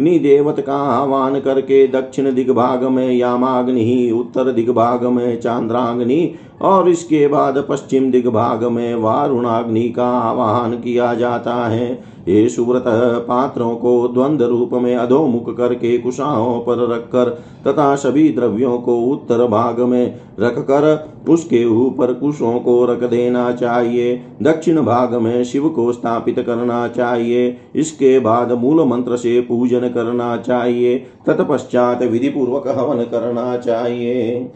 इंद्राग्नि 0.01 0.19
देवत 0.19 0.59
का 0.59 0.75
आह्वान 0.75 1.39
करके 1.39 1.87
दक्षिण 1.87 2.33
दिग्भाग 2.33 2.83
में, 2.83 3.11
यामाग्नि, 3.11 4.11
उत्तर 4.11 4.51
दिग्भाग 4.51 5.05
में, 5.05 5.39
चांद्राग्नि 5.39 6.33
और 6.61 6.89
इसके 6.89 7.27
बाद 7.27 7.65
पश्चिम 7.69 8.11
दिग्भाग 8.11 8.63
में 8.63 8.95
वारुणाग्नि 8.95 9.89
का 9.89 10.09
आह्वान 10.09 10.73
किया 10.73 11.13
जाता 11.13 11.55
है। 11.67 11.91
ये 12.27 12.47
सुव्रत 12.49 12.83
पात्रों 13.27 13.75
को 13.75 14.07
द्वंद 14.07 14.41
रूप 14.41 14.73
में 14.73 14.95
अधोमुख 14.95 15.55
करके 15.57 15.97
कुशाओं 15.97 16.59
पर 16.59 16.87
रखकर 16.89 17.29
तथा 17.67 17.95
सभी 17.95 18.27
द्रव्यों 18.29 18.77
को 18.77 18.97
उत्तर 19.03 19.45
भाग 19.47 19.79
में 19.81 20.19
रखकर 20.39 20.85
उसके 21.29 21.63
ऊपर 21.65 22.13
कुशों 22.13 22.53
को 22.59 22.85
रख 22.85 23.03
देना 23.03 23.51
चाहिए। 23.51 24.15
दक्षिण 24.41 24.81
भाग 24.81 25.15
में 25.15 25.43
शिव 25.43 25.67
को 25.69 25.91
स्थापित 25.91 26.39
करना 26.39 26.87
चाहिए। 26.87 27.57
इसके 27.75 28.19
बाद 28.19 28.51
मूल 28.51 28.83
मंत्र 28.85 29.17
से 29.17 29.39
पूजन 29.41 29.87
करना 29.91 30.37
चाहिए। 30.37 30.97
तत्पश्चात 31.27 32.03
विधि 32.03 32.29
पूर्वक 32.29 32.67
हवन 32.67 33.03
करना 33.03 33.57
चाहिए। 33.57 34.51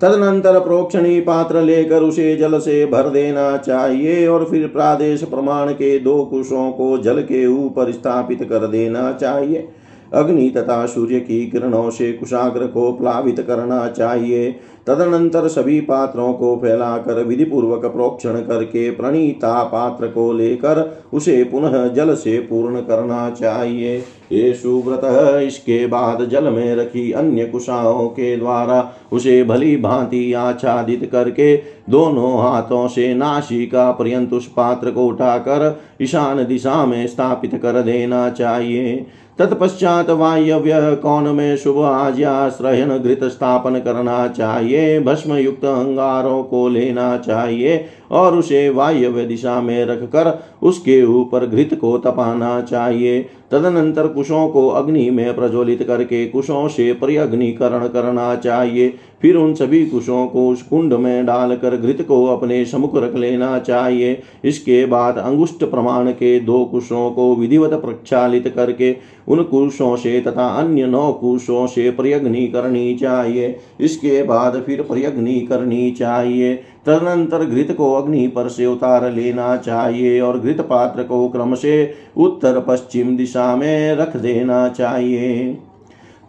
तदनंतर 0.00 0.58
प्रोक्षणी 0.60 1.20
पात्र 1.20 1.62
लेकर 1.62 2.02
उसे 2.02 2.36
जल 2.36 2.58
से 2.58 2.86
भर 2.86 3.08
देना 3.08 3.56
चाहिए 3.56 4.26
और 4.26 4.44
फिर 4.44 4.66
प्रादेश 4.66 5.22
प्रमाण 5.22 5.72
के 5.72 5.98
दो 5.98 6.24
कुशों 6.24 6.70
को 6.72 6.98
जल 6.98 7.20
के 7.22 7.46
ऊपर 7.46 7.92
स्थापित 7.92 8.42
कर 8.42 8.66
देना 8.66 9.12
चाहिए। 9.12 9.68
अग्नि 10.14 10.48
तथा 10.50 10.84
सूर्य 10.86 11.20
की 11.20 11.46
किरणों 11.46 11.88
से 11.90 12.12
कुशाग्र 12.12 12.66
को 12.66 12.90
प्लावित 12.92 13.40
करना 13.40 13.86
चाहिए। 13.88 14.50
तदनंतर 14.86 15.46
सभी 15.48 15.80
पात्रों 15.80 16.32
को 16.32 16.54
फैलाकर 16.56 17.22
विधि 17.24 17.44
पूर्वक 17.44 17.84
प्रोक्षण 17.86 18.40
करके 18.40 18.90
प्रणीता 18.90 19.62
पात्र 19.64 20.06
को 20.06 20.32
लेकर 20.32 20.80
उसे 21.12 21.42
पुनः 21.44 21.86
जल 21.88 22.14
से 22.14 22.38
पूर्ण 22.40 22.80
करना 22.80 23.28
चाहिए। 23.30 23.96
ये 24.32 24.52
सुव्रत, 24.52 25.00
इसके 25.42 25.86
बाद 25.86 26.24
जल 26.24 26.48
में 26.50 26.74
रखी 26.76 27.10
अन्य 27.12 27.44
कुशाओं 27.44 28.08
के 28.08 28.36
द्वारा 28.36 28.80
उसे 29.12 29.42
भली 29.44 29.76
भांति 29.76 30.32
आच्छादित 30.32 31.08
करके 31.12 31.56
दोनों 31.90 32.32
हाथों 32.40 32.86
से 32.88 33.14
नाशिका 33.14 33.90
पर्यंत 33.92 34.32
उस 34.32 34.46
पात्र 34.46 34.90
को 34.90 35.06
उठाकर 35.06 35.80
ईशान 36.02 36.44
दिशा 36.46 36.84
में 36.86 37.06
स्थापित 37.06 37.54
कर 37.54 37.82
देना 37.82 38.28
चाहिए। 38.30 39.06
तत्पश्चात 39.38 40.10
वायव्य 40.10 40.96
कौन 41.02 41.28
में 41.28 41.56
शुभ 41.56 41.78
आज्याश्रयन 41.84 42.96
घृत 42.98 43.24
स्थापन 43.24 43.78
करना 43.78 44.26
चाहिए 44.28 44.98
भस्म 45.00 45.34
युक्त 45.34 45.64
अंगारों 45.64 46.42
को 46.42 46.68
लेना 46.68 47.16
चाहिए 47.16 47.84
और 48.10 48.36
उसे 48.36 48.68
वायव्य 48.68 49.24
दिशा 49.24 49.60
में 49.60 49.84
रखकर 49.84 50.38
उसके 50.62 51.02
ऊपर 51.04 51.46
घृत 51.46 51.78
को 51.80 51.96
तपाना 51.98 52.60
चाहिए 52.60 53.28
तदनंतर 53.52 54.06
कुशों 54.06 54.48
को 54.48 54.68
अग्नि 54.68 55.10
में 55.10 55.34
प्रज्वलित 55.36 55.82
करके 55.82 56.26
कुशों 56.26 56.68
से 56.68 56.92
प्रयग्निकरण 56.92 57.86
करना 57.88 58.34
चाहिए। 58.34 58.94
फिर 59.22 59.36
उन 59.36 59.54
सभी 59.54 59.86
कुशों 59.86 60.26
को 60.26 60.48
उस 60.48 60.62
कुंड 60.62 60.92
में 60.92 61.26
डालकर 61.26 61.76
घृत 61.76 62.02
को 62.08 62.24
अपने 62.26 62.64
सम्मुख 62.64 62.96
रख 62.96 63.14
लेना 63.14 63.58
चाहिए। 63.58 64.22
इसके 64.44 64.86
बाद 64.86 65.18
अंगुष्ट 65.18 65.64
प्रमाण 65.64 66.10
के 66.10 66.40
दो 66.40 66.64
कुशों 66.64 67.10
को 67.10 67.34
विधिवत 67.34 67.72
प्रक्षालित 67.72 68.48
करके 68.48 68.96
उन 69.28 69.42
कुशों 69.42 69.96
से 69.96 70.20
तथा 70.20 70.46
अन्य 70.46 70.86
नौ 70.86 71.12
कुशों 71.12 71.66
से 71.66 71.90
प्रयग्नि 71.90 72.46
करनी 72.46 72.94
चाहिए। 72.94 73.56
इसके 73.80 74.22
बाद 74.22 74.62
फिर 74.66 74.82
प्रयग्नि 74.82 75.40
करनी 75.40 75.90
चाहिए। 75.90 76.60
तदनंतर 76.88 77.44
घृत 77.44 77.72
को 77.72 77.92
अग्नि 77.94 78.26
पर 78.26 78.48
से 78.48 78.66
उतार 78.66 79.10
लेना 79.12 79.56
चाहिए 79.56 80.20
और 80.20 80.38
घृत 80.38 80.60
पात्र 80.60 81.02
को 81.02 81.28
क्रम 81.28 81.54
से 81.54 81.94
उत्तर 82.16 82.60
पश्चिम 82.60 83.16
दिशा 83.16 83.56
में 83.56 83.94
रख 83.94 84.16
देना 84.16 84.68
चाहिए। 84.68 85.58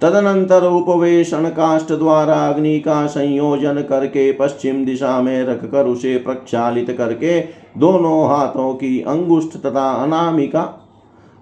तदनंतर 0.02 0.64
उपवेशन 0.64 1.50
काष्ट 1.50 1.92
द्वारा 1.94 2.36
अग्नि 2.48 2.80
का 2.80 3.06
संयोजन 3.08 3.82
करके 3.82 4.32
पश्चिम 4.32 4.84
दिशा 4.86 5.22
में 5.22 5.44
रखकर 5.44 5.86
उसे 5.86 6.18
प्रक्षालित 6.18 6.92
करके 6.92 7.40
दोनों 7.78 8.28
हाथों 8.30 8.74
की 8.74 9.00
अंगुष्ठ 9.02 9.58
तथा 9.58 9.90
अनामिका 10.04 10.79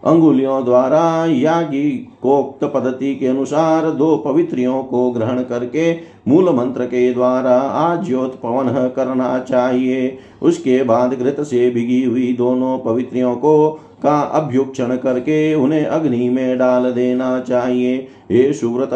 अंगुलियों 0.05 0.65
द्वारा 0.65 1.25
यागी 1.25 1.91
कोक्त 2.21 2.63
पद्धति 2.63 3.15
के 3.15 3.27
अनुसार 3.27 3.89
दो 3.91 4.17
पवित्रियों 4.17 4.83
को 4.83 5.11
ग्रहण 5.11 5.41
करके 5.43 5.93
मूल 6.27 6.49
मंत्र 6.49 6.85
के 6.85 7.13
द्वारा 7.13 7.55
आज्योत्पवन 7.59 8.89
करना 8.95 9.39
चाहिए। 9.39 10.17
उसके 10.41 10.83
बाद 10.83 11.13
घृत 11.13 11.41
से 11.41 11.69
भिगी 11.69 12.03
हुई 12.03 12.33
दोनों 12.33 12.77
पवित्रियों 12.79 13.35
को 13.35 13.69
का 14.03 14.19
अभ्युक्षण 14.19 14.95
करके 14.95 15.55
उन्हें 15.55 15.85
अग्नि 15.85 16.29
में 16.29 16.57
डाल 16.57 16.91
देना 16.91 17.39
चाहिए। 17.39 17.95
ये 18.31 18.53
सुव्रत, 18.53 18.89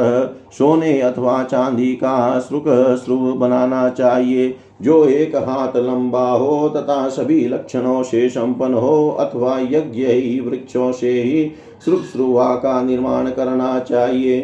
सोने 0.52 1.00
अथवा 1.02 1.44
चांदी 1.44 1.94
का 1.94 2.40
श्रुक 2.40 2.64
श्रुव 3.06 3.34
बनाना 3.34 3.90
चाहिए। 3.90 4.56
जो 4.82 5.04
एक 5.06 5.36
हाथ 5.38 5.76
लंबा 5.78 6.30
हो 6.30 6.70
तथा 6.70 7.08
सभी 7.10 7.46
लक्षणों 7.48 8.02
से 8.04 8.28
संपन्न 8.30 8.74
हो 8.74 9.10
अथवा 9.20 9.58
यज्ञ 9.62 10.06
ही 10.06 10.39
वृक्षों 10.39 10.91
से 10.91 11.12
ही 11.13 11.52
श्रुवा 11.86 12.54
का 12.56 12.82
निर्माण 12.82 13.30
करना 13.30 13.78
चाहिए। 13.80 14.41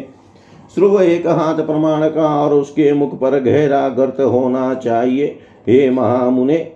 श्रुव 0.74 1.00
एक 1.02 1.26
हाथ 1.26 1.64
प्रमाण 1.66 2.08
का 2.08 2.28
और 2.36 2.54
उसके 2.54 2.92
मुख 2.92 3.18
पर 3.18 3.38
गहरा 3.40 3.88
गर्त 3.88 4.20
होना 4.22 4.74
चाहिए। 4.74 5.26
हे 5.68 5.88
महामुने, 5.90 6.70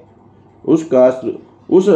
उसका 0.65 1.09
उस 1.71 1.89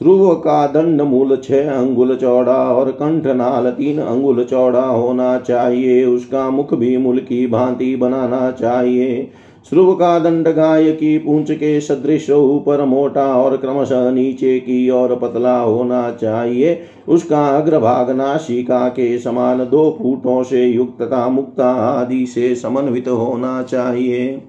ध्रुव 0.00 0.34
का 0.34 0.66
दंड 0.66 1.02
मूल 1.02 1.36
छह 1.36 1.70
अंगुल 1.70 2.14
चौड़ा 2.16 2.56
और 2.70 2.90
कंठनाल 2.92 3.70
तीन 3.70 3.98
अंगुल 3.98 4.42
चौड़ा 4.44 4.82
होना 4.82 5.38
चाहिए। 5.38 6.04
उसका 6.04 6.48
मुख 6.50 6.74
भी 6.74 6.96
मूल 6.96 7.18
की 7.18 7.46
भांति 7.46 7.94
बनाना 7.96 8.50
चाहिए। 8.50 9.30
श्रुव 9.68 9.94
का 9.94 10.18
दंड 10.18 10.48
गाय 10.48 10.92
की 10.92 11.18
पूंछ 11.18 11.50
के 11.50 11.80
सदृश 11.80 12.30
ऊपर 12.30 12.84
मोटा 12.84 13.26
और 13.34 13.56
क्रमशः 13.56 14.10
नीचे 14.10 14.58
की 14.60 14.90
ओर 14.90 15.14
पतला 15.16 15.58
होना 15.60 16.10
चाहिए। 16.10 16.80
उसका 17.08 17.46
अग्रभाग 17.46 18.10
नाशिका 18.10 18.88
के 18.88 19.18
समान 19.18 19.58
दो 19.58 19.98
फूटों 19.98 20.42
से 20.42 20.66
युक्त 20.66 21.02
तथा 21.02 21.28
मुक्ता 21.28 21.70
आदि 21.72 22.26
से 22.26 22.54
समन्वित 22.54 23.08
होना 23.08 23.62
चाहिए। 23.62 24.42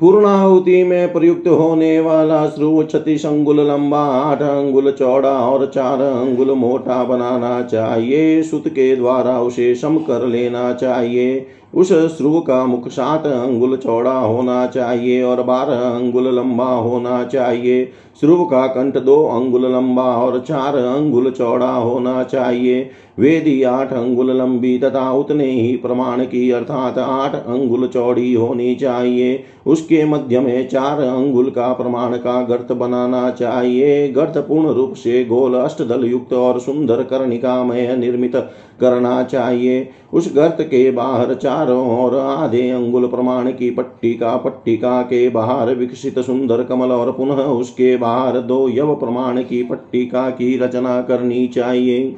पूर्णाहुति 0.00 0.82
में 0.84 1.12
प्रयुक्त 1.12 1.48
होने 1.48 2.00
वाला 2.00 2.46
श्रु 2.46 2.82
छत्तीस 2.82 3.26
अंगुल 3.26 3.60
लंबा, 3.60 3.98
आठ 3.98 4.42
अंगुल 4.42 4.90
चौड़ा 4.90 5.30
और 5.30 5.66
चार 5.66 6.00
अंगुल 6.00 6.50
मोटा 6.50 7.04
बनाना 7.04 7.62
चाहिए। 7.62 8.42
सुत 8.42 8.68
के 8.68 8.96
द्वारा 8.96 9.40
उसे 9.40 9.74
सम 9.74 9.96
कर 9.98 10.26
लेना 10.26 10.72
चाहिए। 10.72 11.46
उस 11.74 11.92
श्रु 11.92 12.40
का 12.40 12.64
मुख 12.66 12.88
सात 12.88 13.26
अंगुल 13.26 13.76
चौड़ा 13.76 14.18
होना 14.18 14.66
चाहिए 14.66 15.22
और 15.22 15.42
बारह 15.42 15.80
अंगुल 15.80 16.28
लंबा 16.36 16.64
होना 16.64 17.24
चाहिए। 17.24 17.92
श्रुव 18.20 18.44
का 18.44 18.66
कंठ 18.66 18.96
दो 18.96 19.16
अंगुल 19.24 19.72
लंबा 19.72 20.02
और 20.02 20.38
चार 20.40 20.76
अंगुल 20.76 21.30
चौड़ा 21.30 21.70
होना 21.70 22.22
चाहिए। 22.22 22.90
वेदी 23.18 23.62
आठ 23.62 23.92
अंगुल 23.92 24.30
लंबी 24.30 24.78
तथा 24.78 25.10
उतने 25.12 25.44
ही 25.44 25.76
प्रमाण 25.76 26.24
की 26.24 26.50
अर्थात 26.50 26.98
आठ 26.98 27.34
अंगुल 27.34 27.86
चौड़ी 27.88 28.34
होनी 28.34 28.74
चाहिए। 28.74 29.44
उसके 29.66 30.04
मध्य 30.04 30.40
में 30.40 30.68
चार 30.68 31.00
अंगुल 31.00 31.50
का 31.50 31.72
प्रमाण 31.72 32.16
का 32.16 32.42
गर्त 32.42 32.72
बनाना 32.72 33.30
चाहिए। 33.30 34.08
गर्त 34.08 34.38
पूर्ण 34.38 34.68
रूप 34.68 34.94
से 34.94 35.24
गोल 35.24 35.54
अष्टदल 35.54 36.04
युक्त 36.04 36.32
और 36.32 36.60
सुंदर 36.60 37.02
कर्णिकामय 37.02 37.96
निर्मित 37.96 38.36
करना 38.80 39.22
चाहिए। 39.22 39.88
उस 40.12 40.32
गर्त 40.36 40.56
के 40.60 40.90
बाहर 40.90 41.34
चारों 41.34 41.86
ओर 41.98 42.16
आधे 42.16 42.68
अंगुल 42.70 43.06
प्रमाण 43.06 43.50
की 43.50 43.70
पट्टिका 43.70 44.36
पट्टिका 44.36 45.02
के 45.02 45.28
बाहर 45.28 45.74
विकसित 45.74 46.18
सुंदर 46.18 46.62
कमल 46.62 46.92
और 46.92 47.12
पुनः 47.12 47.42
उसके 47.42 47.96
बाहर 47.96 48.40
दो 48.40 48.68
यव 48.68 48.94
प्रमाण 48.94 49.42
की 49.42 49.62
पट्टिका 49.62 50.28
की 50.30 50.56
रचना 50.58 51.00
करनी 51.02 51.46
चाहिए। 51.46 52.16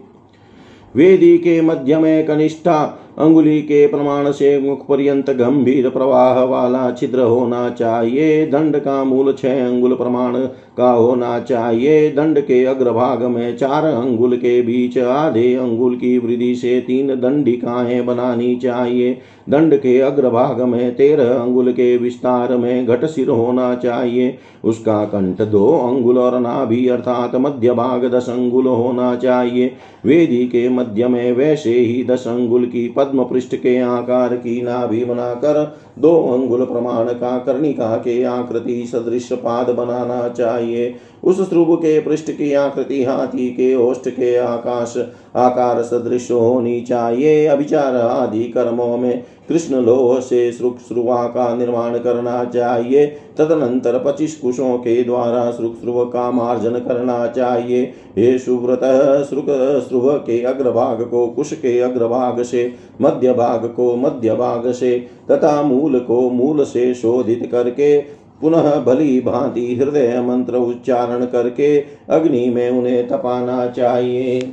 वेदी 0.94 1.36
के 1.38 1.60
मध्य 1.60 1.98
में 1.98 2.26
कनिष्ठा 2.26 2.78
अंगुली 3.18 3.62
के 3.62 3.86
प्रमाण 3.86 4.30
से 4.30 4.58
मुख 4.58 4.86
पर्यंत 4.86 5.30
गंभीर 5.30 5.88
प्रवाह 5.88 6.42
वाला 6.42 6.90
छिद्र 6.90 7.20
होना 7.20 7.68
चाहिए। 7.70 8.46
दंड 8.46 8.76
का 8.76 9.04
मूल 9.04 9.32
छह 9.32 9.66
अंगुल 9.66 9.94
प्रमाण 9.94 10.36
का 10.76 10.90
होना 10.90 11.38
चाहिए। 11.40 12.10
दंड 12.10 12.40
के 12.40 12.64
अग्रभाग 12.64 13.22
में 13.22 13.56
चार 13.56 13.84
अंगुल 13.84 14.36
के 14.36 14.62
बीच 14.62 14.98
आधे 14.98 15.54
अंगुल 15.54 15.96
की 15.96 16.18
वृद्धि 16.18 16.54
से 16.54 16.80
तीन 16.80 17.08
दंडिकाएँ 17.08 18.02
बनानी 18.02 18.54
चाहिए। 18.56 19.18
दंड 19.50 19.74
के 19.74 19.98
अग्रभाग 20.00 20.60
में 20.62 20.94
तेरह 20.94 21.34
अंगुल 21.34 21.72
के 21.72 21.96
विस्तार 21.96 22.56
में 22.56 22.86
घट 22.86 23.04
सिर 23.04 23.28
होना 23.28 23.74
चाहिए। 23.74 24.38
उसका 24.64 25.04
कंठ 25.04 25.42
दो 25.42 25.66
अंगुल 25.66 26.18
और 26.18 26.40
नाभि 26.40 26.88
अर्थात 26.88 27.36
मध्य 27.36 27.72
भाग 27.72 28.04
दस 28.04 28.28
अंगुल 28.28 28.66
होना 28.66 29.14
चाहिए। 29.16 29.72
वेदी 30.04 30.44
के 30.46 30.68
मध्य 30.68 31.08
में 31.08 31.32
वैसे 31.32 31.72
ही 31.72 32.04
दस 32.04 32.24
अंगुल 32.28 32.64
की 32.64 32.88
पद्म 33.00 33.24
पृष्ठ 33.24 33.54
के 33.54 33.78
आकार 33.78 34.36
की 34.36 34.62
नाभि 34.62 35.04
बनाकर 35.04 35.78
दो 35.98 36.16
अंगुल 36.32 36.64
प्रमाण 36.64 37.06
का 37.06 37.38
कर्णिका 37.38 37.96
के 37.96 38.22
आकृति 38.24 38.86
सदृश 38.86 39.32
पाद 39.32 39.70
बनाना 39.70 40.28
चाहिए। 40.28 40.94
उस 41.24 41.50
ध्रुव 41.50 41.76
के 41.76 42.00
पृष्ठ 42.00 42.30
की 42.30 42.54
आकृति, 42.54 43.04
हाथी 43.04 43.50
के 43.50 43.74
ओष्ठ 43.74 44.08
के 44.08 44.36
आकाश, 44.36 44.94
आकार, 45.36 45.82
सदृश 45.82 46.30
होनी 46.30 46.80
चाहिए। 46.80 47.46
अभिचार 47.46 47.96
आदि 47.96 48.44
कर्मों 48.44 48.96
में 48.96 49.22
कृष्ण 49.48 49.74
लोह 49.74 50.20
से 50.20 50.52
श्रुक 50.52 50.78
श्रुवा 50.78 51.24
का 51.24 51.54
निर्माण 51.54 51.98
करना 51.98 52.44
चाहिए। 52.44 53.06
तदनंतर 53.38 53.98
पच्चीस 53.98 54.36
कुशों 54.36 54.78
के 54.78 55.04
द्वारा 55.04 55.50
श्रुक 55.50 55.76
श्रुव 55.80 56.04
का 56.04 56.30
मार्जन 56.30 56.70
करना 56.70 57.26
चाहिए। 57.26 57.82
हे 58.18 58.38
सुव्रत 58.38 58.80
श्रुक 59.28 59.46
श्रुव 59.88 60.12
के 60.12 60.42
अग्रभाग 60.42 61.02
को, 61.02 61.26
कुश 61.26 61.52
के 61.52 61.80
अग्रभाग 61.80 62.42
से, 62.42 62.74
मध्य 63.02 63.32
भाग 63.32 63.66
को 63.76 63.96
मध्य 63.96 64.34
भाग 64.34 64.72
से, 64.72 65.06
तथा 65.30 65.62
मूल 65.62 65.98
को 65.98 66.30
मूल 66.30 66.64
से 66.64 66.94
शोधित 66.94 67.48
करके 67.52 68.19
पुनः 68.40 68.80
भली 68.80 69.20
भांति 69.20 69.74
हृदय 69.74 70.20
मंत्र 70.20 70.56
उच्चारण 70.56 71.24
करके 71.24 71.80
अग्नि 72.10 72.50
में 72.50 72.70
उन्हें 72.70 73.08
तपाना 73.08 73.66
चाहिए। 73.66 74.52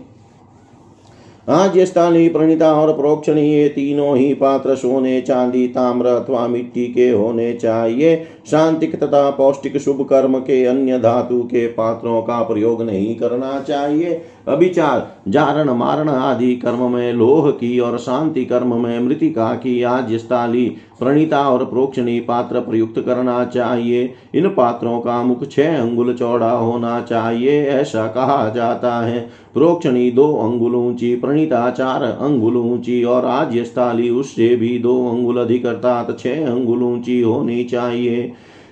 आज 1.50 1.80
स्थानीय 1.80 2.30
प्रणिता 2.30 2.74
और 2.74 2.94
प्रोक्षणी, 2.94 3.42
ये 3.42 3.70
तीनों 3.70 4.18
ही 4.18 4.34
पात्र 4.34 4.76
सोने, 4.76 5.22
चांदी, 5.22 5.68
ताम्र 5.68 6.06
अथवा 6.06 6.48
मिट्टी 6.48 6.88
के 6.88 7.10
होने 7.10 7.54
चाहिए। 7.54 8.28
शांतिक 8.52 8.96
तथा 8.96 9.30
पौष्टिक 9.30 9.78
शुभ 9.78 10.08
कर्म 10.10 10.40
के 10.40 10.66
अन्य 10.66 11.00
धातु 11.00 11.42
के 11.44 11.68
पात्रों 11.68 12.22
का 12.22 12.42
प्रयोग 12.44 12.82
नहीं 12.82 13.16
करना 13.16 13.60
चाहिए। 13.60 14.22
अभिचार 14.48 15.08
जारण, 15.28 15.70
मारण 15.70 16.10
आदि 16.10 16.56
कर्म 16.56 16.92
में 16.92 17.14
लोह 17.14 17.50
की 17.52 17.80
और 17.80 17.98
शांति 17.98 18.46
कर्म 18.46 18.76
में 18.76 19.00
मृतिका 19.00 19.54
की 19.54 19.82
आज 19.84 20.14
स्थाली 20.14 20.66
प्रणीता 21.00 21.42
और 21.50 21.66
प्रोक्षणी 21.66 22.20
पात्र 22.20 22.60
प्रयुक्त 22.60 23.00
करना 23.00 23.44
चाहिए। 23.46 24.14
इन 24.36 24.48
पात्रों 24.48 25.00
का 25.00 25.22
मुख 25.24 25.48
छह 25.48 25.78
अंगुल 25.78 26.14
चौड़ा 26.14 26.52
होना 26.52 27.00
चाहिए, 27.02 27.62
ऐसा 27.64 28.08
कहा 28.08 28.50
जाता 28.50 29.00
है। 29.02 29.20
प्रोक्षणी 29.54 30.10
दो 30.12 30.34
अंगुल 30.34 30.76
ऊँची, 30.76 31.16
प्रणीता 31.16 31.70
चार 31.72 32.04
अंगुल 32.04 32.58
ऊँची 32.58 33.04
और 33.04 33.26
आज 33.26 33.58
स्थाली 33.58 34.10
उससे 34.10 34.56
भी 34.56 34.78
दो 34.80 34.98
अंगुल 35.10 35.38
अधिक, 35.38 35.66
अर्थात 35.66 36.18
छह 36.20 36.46
अंगुल 36.48 36.84
ऊँची 36.84 37.22
होनी 37.22 37.64
चाहिए। 37.64 38.32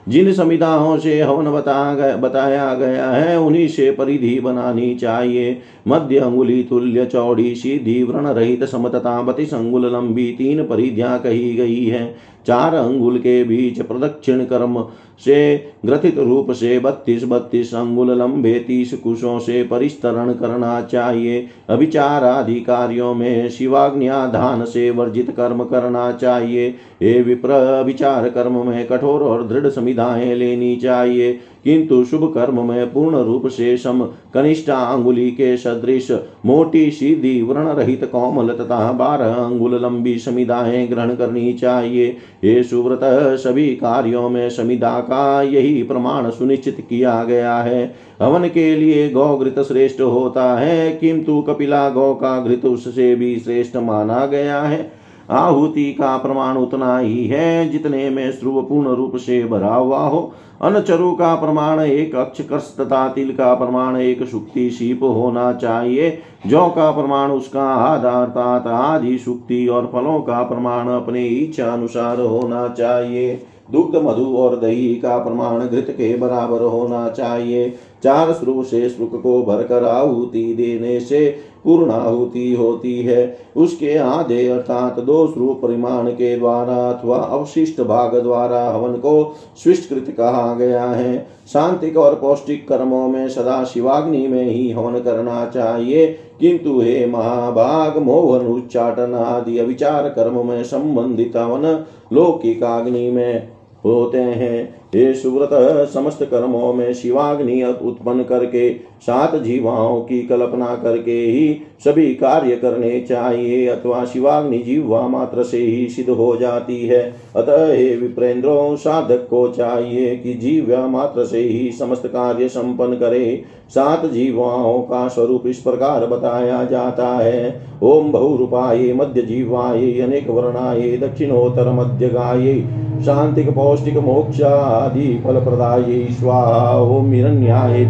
जिन 0.10 0.34
संविधाओं 0.34 0.98
से 0.98 1.22
हवन 1.22 1.52
बता 1.52 1.96
गया, 1.96 2.18
बताया 2.18 2.74
गया 2.74 3.10
है, 3.10 3.40
उन्हीं 3.40 3.68
से 3.68 3.92
परिधि 3.92 4.40
बनानी 4.40 4.96
चाहिए। 4.96 5.62
मध्य 5.88 6.18
अंगुली, 6.18 6.64
तुल्य 6.64 7.06
चौड़ी, 7.06 7.56
सीधी 7.56 8.04
व्रण 8.04 8.28
रहित 8.28 8.64
समतता 8.64 9.22
बतिस 9.22 9.54
अंगुल 9.54 9.86
लंबी, 9.94 10.32
तीन 10.32 10.64
परिधियाँ 10.64 11.20
कही 11.20 11.56
गई 11.56 11.86
है। 11.86 12.16
चार 12.48 12.76
अंगुल 12.76 13.18
के 13.18 13.44
बीच 13.44 13.82
प्रदक्षिण 13.82 14.44
कर्म 14.46 14.82
से 15.26 15.56
ग्रथित 15.86 16.18
रूप 16.18 16.52
से 16.52 16.80
बत्तीस 16.80 17.24
बत्तीस 17.24 17.74
अंगुल 17.76 18.12
लंबे 18.12 18.54
तीस 18.60 18.94
कुशों 18.94 19.40
से 19.40 19.64
परिस्तरण 19.64 20.34
करना 20.34 20.82
चाहिए। 20.82 21.48
अभिचार 21.70 22.24
आदि 22.24 22.60
कार्यों 22.60 23.14
में 23.14 23.50
शिवाग्नियाधान 23.50 24.66
से 24.66 24.90
वर्जित 24.90 25.32
कर्म 25.32 25.64
करना 25.64 26.12
चाहिए। 26.12 26.70
हे 27.02 27.22
विप्र 27.22 27.50
अभिचार 27.50 28.30
कर्म 28.30 28.68
में 28.68 28.88
कठोर 28.88 29.24
और 29.24 29.48
दृढ़ 29.48 29.68
संविधाएँ 29.68 30.36
लेनी 30.36 30.76
चाहिए। 30.76 31.40
किंतु 31.66 32.04
शुभ 32.06 32.32
कर्म 32.34 32.68
में 32.68 32.94
पूर्ण 32.94 33.18
रूप 33.18 33.48
से 33.48 33.76
सम 33.78 34.02
कनिष्ठा 34.34 34.76
अंगुली 34.76 35.30
के 35.32 35.58
सदृश 35.58 36.12
मोटी 36.46 36.92
सीधी 36.92 37.42
व्रण 37.42 37.68
रहित 37.68 38.04
कोमल 38.06 38.50
तथा 38.50 38.92
बारह 38.92 39.34
अंगुल 39.34 39.76
लंबी 39.84 40.18
समिदाएँ 40.18 40.88
ग्रहण 40.88 41.16
करनी 41.16 41.54
चाहिए। 41.54 42.08
ये 42.44 42.64
सुव्रत, 42.64 43.00
सभी 43.40 43.68
कार्यों 43.76 44.30
में 44.30 44.50
समिदा 44.50 45.00
का 45.00 45.42
यही 45.42 45.84
प्रमाण 45.84 46.30
सुनिश्चित 46.30 46.86
किया 46.90 47.24
गया 47.24 47.56
है। 47.58 47.96
हवन 48.22 48.48
के 48.48 48.76
लिए 48.76 49.10
गौ 49.10 49.38
घृत 49.38 49.60
श्रेष्ठ 49.60 50.02
होता 50.02 50.58
है, 50.60 50.92
किंतु 50.92 51.42
कपिला 51.42 51.90
गौ 51.90 52.14
का 52.14 52.40
घृत 52.44 52.66
उससे 52.66 53.16
भी 53.16 53.36
श्रेष्ठ 53.36 53.78
माना 53.78 54.26
गया 54.26 54.62
है। 54.62 55.05
आहुति 55.30 55.92
का 55.94 56.18
प्रमाण 56.18 56.58
उतना 56.58 56.98
ही 56.98 57.28
है 57.28 57.70
जितने 57.70 58.10
में 58.10 58.32
श्रुव 58.32 58.62
पूर्ण 58.62 58.88
रूप 58.88 59.16
से 59.16 59.44
भरा 59.44 59.76
हुआ 59.76 60.00
हो। 60.00 60.32
अनचरु 60.62 61.12
का 61.12 61.34
प्रमाण 61.36 61.80
एक 61.80 62.16
अक्षकर्ष 62.16 62.76
तथा 62.78 63.08
तिल 63.08 63.32
का 63.32 63.54
प्रमाण 63.54 63.98
एक 63.98 64.24
सुक्ति 64.28 64.70
शीप 64.70 65.04
होना 65.04 65.52
चाहिए। 65.54 66.18
जौ 66.48 66.68
का 66.68 66.92
प्रमाण 66.92 67.32
उसका 67.32 67.64
आधार 67.64 68.28
तात 68.28 68.68
आदि 68.68 69.18
सुक्ति 69.18 69.68
और 69.68 69.90
फलों 69.94 70.20
का 70.20 70.42
प्रमाण 70.44 70.88
अपने 70.88 71.26
इच्छा 71.26 71.66
अनुसार 71.66 72.20
होना 72.20 72.68
चाहिए। 72.68 73.36
दुग्ध, 73.72 73.96
मधु 73.96 74.26
और 74.38 74.56
दही 74.56 74.96
का 74.96 75.18
प्रमाण 75.18 75.60
घृत 75.60 75.88
के 75.90 76.18
बराबर 76.18 76.62
होना 76.62 77.08
चाहिए। 77.10 77.74
चार 78.06 78.34
श्रुव 78.34 78.64
से 78.64 78.90
श्रुक 78.90 79.22
को 79.22 79.44
भरकर 79.44 79.84
आहुति 79.84 80.54
देने 80.54 81.00
से 81.00 81.38
पूर्णाहुति 81.64 82.54
होती 82.54 83.02
है। 83.02 83.38
उसके 83.58 83.98
आधे 83.98 84.48
अर्थात 84.48 85.00
दो 85.00 85.28
श्रुव 85.28 85.54
परिमाण 85.54 86.10
के 86.10 86.38
द्वारा 86.38 86.90
अथवा 86.92 87.18
अवशिष्ट 87.18 87.82
भाग 87.82 88.16
द्वारा 88.16 88.70
हवन 88.70 88.94
को 88.94 89.36
स्विष्कृत 89.64 90.16
कहा 90.18 90.56
गया 90.56 90.86
है। 90.86 91.28
शांतिक 91.54 91.98
और 91.98 92.16
पौष्टिक 92.16 92.68
कर्मों 92.68 93.08
में 93.08 93.30
सदा 93.30 93.64
शिवाग्नि 93.64 94.28
में 94.28 94.46
ही 94.46 94.72
हवन 94.72 95.00
करना 95.00 95.46
चाहिए। 95.46 96.20
किंतु 96.40 96.80
हे 96.80 97.06
महाभाग, 97.06 97.98
मोहन, 97.98 98.48
उच्चाटन 98.48 99.14
आदि 99.14 99.58
अविचार 99.58 100.10
कर्म 100.10 100.48
में 100.48 100.64
संबंधित 100.64 101.38
हवन 101.38 101.86
लौकिकाग्नि 102.14 103.12
में 103.12 103.48
होते 103.86 104.18
हैं। 104.18 104.85
हे 104.96 105.14
सुव्रत, 105.14 105.50
समस्त 105.90 106.24
कर्मों 106.24 106.74
में 106.74 106.94
शिवाग्नि 106.94 107.64
उत्पन्न 107.64 108.24
करके, 108.24 108.74
सात 109.02 109.36
जीवाओं 109.36 110.02
की 110.02 110.22
कल्पना 110.22 110.76
करके 110.84 111.12
ही 111.12 111.58
सभी 111.86 112.14
कार्य 112.16 112.56
करने 112.56 113.00
चाहिए 113.00 113.68
अथवा 113.68 114.06
शिवाग्नि 114.06 114.58
जीवा 114.58 115.08
मात्र 115.08 115.44
से 115.44 115.58
ही 115.58 115.88
सिद्ध 115.88 116.10
हो 116.10 116.36
जाती 116.38 116.86
है। 116.88 117.14
अतः 117.36 117.74
हे 117.74 117.96
विप्रेंद्रो, 117.96 118.76
साधक 118.76 119.28
को 119.30 119.48
चाहिए 119.48 120.16
कि 120.16 120.34
जीव्या 120.34 120.88
मात्र 120.88 121.26
से 121.26 121.40
ही 121.40 121.72
समस्त 121.72 122.08
कार्य 122.08 122.48
संपन्न 122.48 122.94
करे। 122.94 123.44
सात 123.70 124.06
जीवाओं 124.06 124.80
का 124.82 125.08
स्वरूप 125.08 125.48
इस 125.48 125.58
प्रकार 125.58 126.06
बताया 126.06 126.64
जाता 126.64 127.08
है। 127.08 127.62
ओम 127.84 128.12
बहुरूपाये, 128.12 128.94
मध्य 128.94 129.22
जीवाये, 129.22 130.02
अनेक 130.02 130.30
वर्णाये, 130.30 130.98
दक्षिणोत्तर, 130.98 131.72
मध्य 131.72 132.10
गाये, 132.10 132.86
शांतिक, 133.06 133.50
पौष्टिक, 133.50 133.98
मोक्ष 133.98 134.40
आदि 134.86 135.22
फल 135.26 135.40
प्रदाय 135.40 136.08
स्वाहा, 136.12 136.80
ओम 136.80 137.12
हिरण्याय 137.12 137.86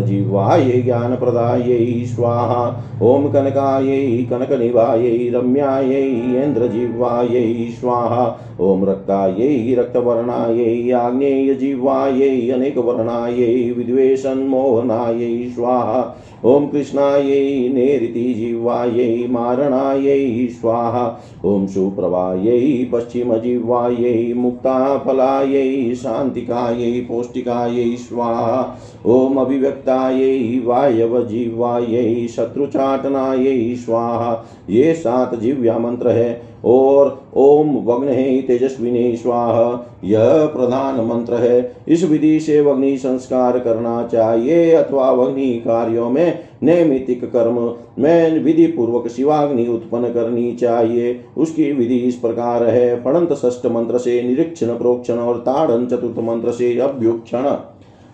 जीवाय 0.00 0.82
ज्ञान 0.82 1.16
प्रदाय 1.16 1.62
स्वाहा, 2.06 2.84
ओम 3.02 3.28
कनकाय 3.28 4.26
कनक 4.30 4.52
निवाय 4.52 5.30
रम्याय 5.34 6.00
इंद्र 6.44 6.66
जीवाय 6.66 7.44
स्वाहा, 7.80 8.40
ओम 8.60 8.84
रक्ताय, 8.84 9.74
रक्तवर्णाय, 9.74 10.92
आग्नेय 10.92 11.54
जीवाय 11.54 12.50
अनेक 12.50 12.78
वर्णाय 12.78 13.72
विद्वेषन् 13.78 14.48
मोहनाय 14.48 15.48
स्वाहा 15.54 16.02
ॐ 16.46 16.66
कृष्णाय 16.66 17.22
नेरिति 17.68 18.34
जीवायै 18.34 19.26
मारणायै 19.30 20.48
स्वाहा। 20.48 21.04
ॐ 21.44 21.66
सुप्रभायै 21.66 22.90
पश्चिमजिह्वायै 22.92 24.34
मुक्ताफलायै 24.34 25.94
शान्तिकायै 25.94 27.00
पौष्टिकायै 27.00 27.96
स्वाहा। 27.96 28.78
ॐ 29.06 29.36
अभिव्यक्तायै 29.36 30.60
वायवजिह्वायै 30.64 32.28
शत्रुचाटनायै 32.28 33.74
स्वाहा। 33.74 34.44
ये 34.70 34.94
सात 34.94 35.34
जिव्या 35.34 35.78
मंत्र 35.78 36.08
है। 36.08 36.53
और 36.64 37.22
ओम 37.36 37.76
वग्न 37.84 38.08
तेजस्विनी 38.40 39.16
स्वाह, 39.16 39.58
यह 40.04 40.46
प्रधान 40.46 41.00
मंत्र 41.04 41.34
है। 41.34 41.76
इस 41.88 42.04
विधि 42.04 42.40
से 42.40 42.60
वग्नि 42.60 42.96
संस्कार 42.96 43.58
करना 43.58 44.02
चाहिए 44.12 44.70
अथवा 44.72 45.10
वग्नि 45.10 45.50
कार्यों 45.64 46.10
में 46.10 46.38
नैमितिक 46.62 47.24
कर्म, 47.24 47.74
में 47.98 48.42
विधि 48.42 48.66
पूर्वक 48.66 49.08
शिवाग्नि 49.08 49.66
उत्पन्न 49.66 50.12
करनी 50.12 50.52
चाहिए। 50.52 51.20
उसकी 51.36 51.72
विधि 51.72 51.96
इस 51.96 52.14
प्रकार 52.14 52.64
है। 52.64 53.02
फणंत 53.02 53.32
ष्ट 53.32 53.66
मंत्र 53.66 53.98
से 53.98 54.22
निरीक्षण, 54.22 54.66
प्रोक्षण 54.66 55.14
और 55.14 55.38
ताड़न 55.38 55.86
चतुर्थ 55.86 56.18
मंत्र 56.18 56.52
से 56.52 56.78
अभ्युक्षण। 56.80 57.56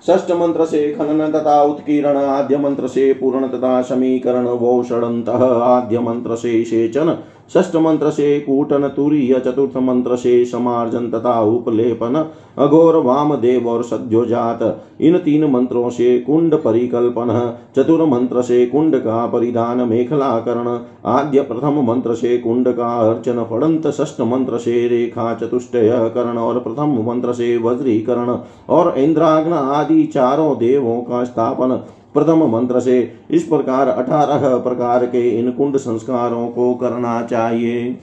ष्ट 0.03 0.31
मंत्र 0.31 0.65
से 0.65 0.93
खनन 0.93 1.31
तथा 1.33 1.63
उत्कीर्ण, 1.63 2.17
आद्य 2.17 2.57
मंत्र 2.57 2.87
से 2.87 3.13
पूर्ण 3.13 3.49
तथा 3.49 3.81
समीकरण 3.83 4.47
वोषणत, 4.47 5.29
आद्य 5.29 5.99
मंत्र 5.99 6.37
से 6.37 6.65
सेचन। 6.65 7.17
ष्ट 7.57 7.77
मंत्र 7.77 8.11
से 8.11 8.41
कूटन 8.41 8.89
तुरीय 8.89 9.39
चतुर्थ 9.39 9.77
मंत्र 9.77 10.17
से 10.17 10.45
समार्जन 10.45 11.11
तथा 11.11 11.41
उपलेपन। 11.41 12.15
अघोर 12.59 12.97
वाम 12.97 13.35
देव 13.37 13.69
और 13.69 13.83
सद्योजात 13.83 14.83
इन 15.01 15.19
तीन 15.19 15.45
मंत्रों 15.45 15.91
से 15.91 16.19
कुंड 16.19 16.55
परिकल्पन। 16.55 17.59
चतुर 17.77 18.05
मंत्र 18.05 18.43
से 18.43 18.67
कुंड 18.67 18.97
का 18.97 19.27
परिधान 19.27 19.79
मेखलाकरण। 19.79 20.69
आद्य 21.07 21.41
प्रथम 21.41 21.83
मंत्र 21.83 22.15
से 22.15 22.37
कुंड 22.39 22.69
का 22.69 22.89
अर्चन। 23.09 23.45
फड़ंत 23.51 23.87
ष्ट 23.91 24.21
मंत्र 24.21 24.59
से 24.59 24.89
रेखा 24.89 25.35
चतुष्टय 25.35 26.11
करण 26.15 26.39
और 26.39 26.61
प्रथम 26.61 26.99
मंत्र 27.09 27.33
से 27.33 27.57
वज्रीकरण। 27.57 28.37
और 28.69 28.99
इंद्राग्न 28.99 29.53
आदि 29.53 30.05
चारों 30.05 30.57
देवों 30.59 31.01
का 31.01 31.25
स्थापन। 31.25 31.81
प्रथम 32.15 32.45
मंत्र 32.51 32.81
से 32.81 33.19
इस 33.31 33.43
प्रकार 33.43 33.89
अठारह 33.89 34.57
प्रकार 34.57 35.07
के 35.07 35.29
इन 35.31 35.51
कुंड 35.51 35.77
संस्कारों 35.77 36.49
को 36.49 36.75
करना 36.75 37.23
चाहिए। 37.23 37.99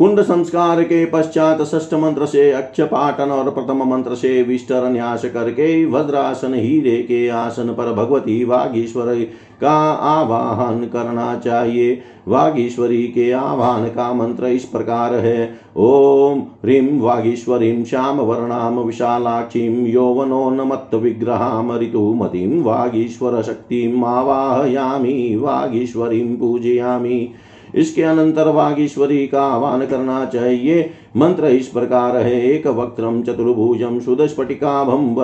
कुंड 0.00 0.20
संस्कार 0.20 0.82
के 0.82 1.06
पश्चात 1.06 1.62
ष्ठ 1.62 1.94
मंत्र 1.94 2.26
से 2.26 2.52
अक्ष 2.52 2.80
पाटन 2.80 3.30
और 3.30 3.50
प्रथम 3.50 3.82
मंत्र 3.84 4.14
से 4.14 4.42
विष्टर 4.42 4.88
न्यास 4.88 5.24
करके 5.24 5.86
भद्रासन 5.86 6.54
हीरे 6.54 6.96
के 6.96 7.28
आसन 7.28 7.68
पर 7.68 7.92
भगवती 7.92 8.44
वागीश्वर 8.44 9.14
का 9.60 9.92
आवाहन 9.92 10.84
करना 10.84 11.38
चाहिए 11.38 12.02
वागीश्वरी 12.28 13.02
के 13.02 13.30
आह्वान 13.32 13.84
का 13.84 14.12
मंत्र 14.12 14.46
इस 14.46 14.64
प्रकार 14.64 15.14
है 15.14 15.58
ओम 15.76 16.38
ह्रीं 16.38 17.00
वागीश्वरीं 17.00 17.84
श्याम 17.84 18.20
वर्णाम 18.20 18.78
विशालाक्षीं 18.78 19.86
यौवनोन्मत्त 19.86 20.94
विग्रहाम 20.94 21.76
ऋतुमतीं 21.78 22.62
वागीश्वर 22.62 23.42
शक्तिम् 23.42 24.04
आवाहयामि, 24.04 25.36
वागीश्वरीं 25.40 26.36
पूजयामि। 26.36 27.32
इसके 27.74 28.02
अनंतर 28.02 28.48
वागीश्वरी 28.48 29.26
का 29.26 29.42
आह्वान 29.42 29.86
करना 29.86 30.24
चाहिए। 30.24 30.90
मंत्र 31.16 31.46
इस 31.46 31.68
प्रकार 31.68 32.16
है, 32.16 32.42
एक 32.42 32.66
वक्त्रम 32.66 33.22
चतुर्भुजम 33.22 34.00
सुदस्फटिकाभम 34.00 35.14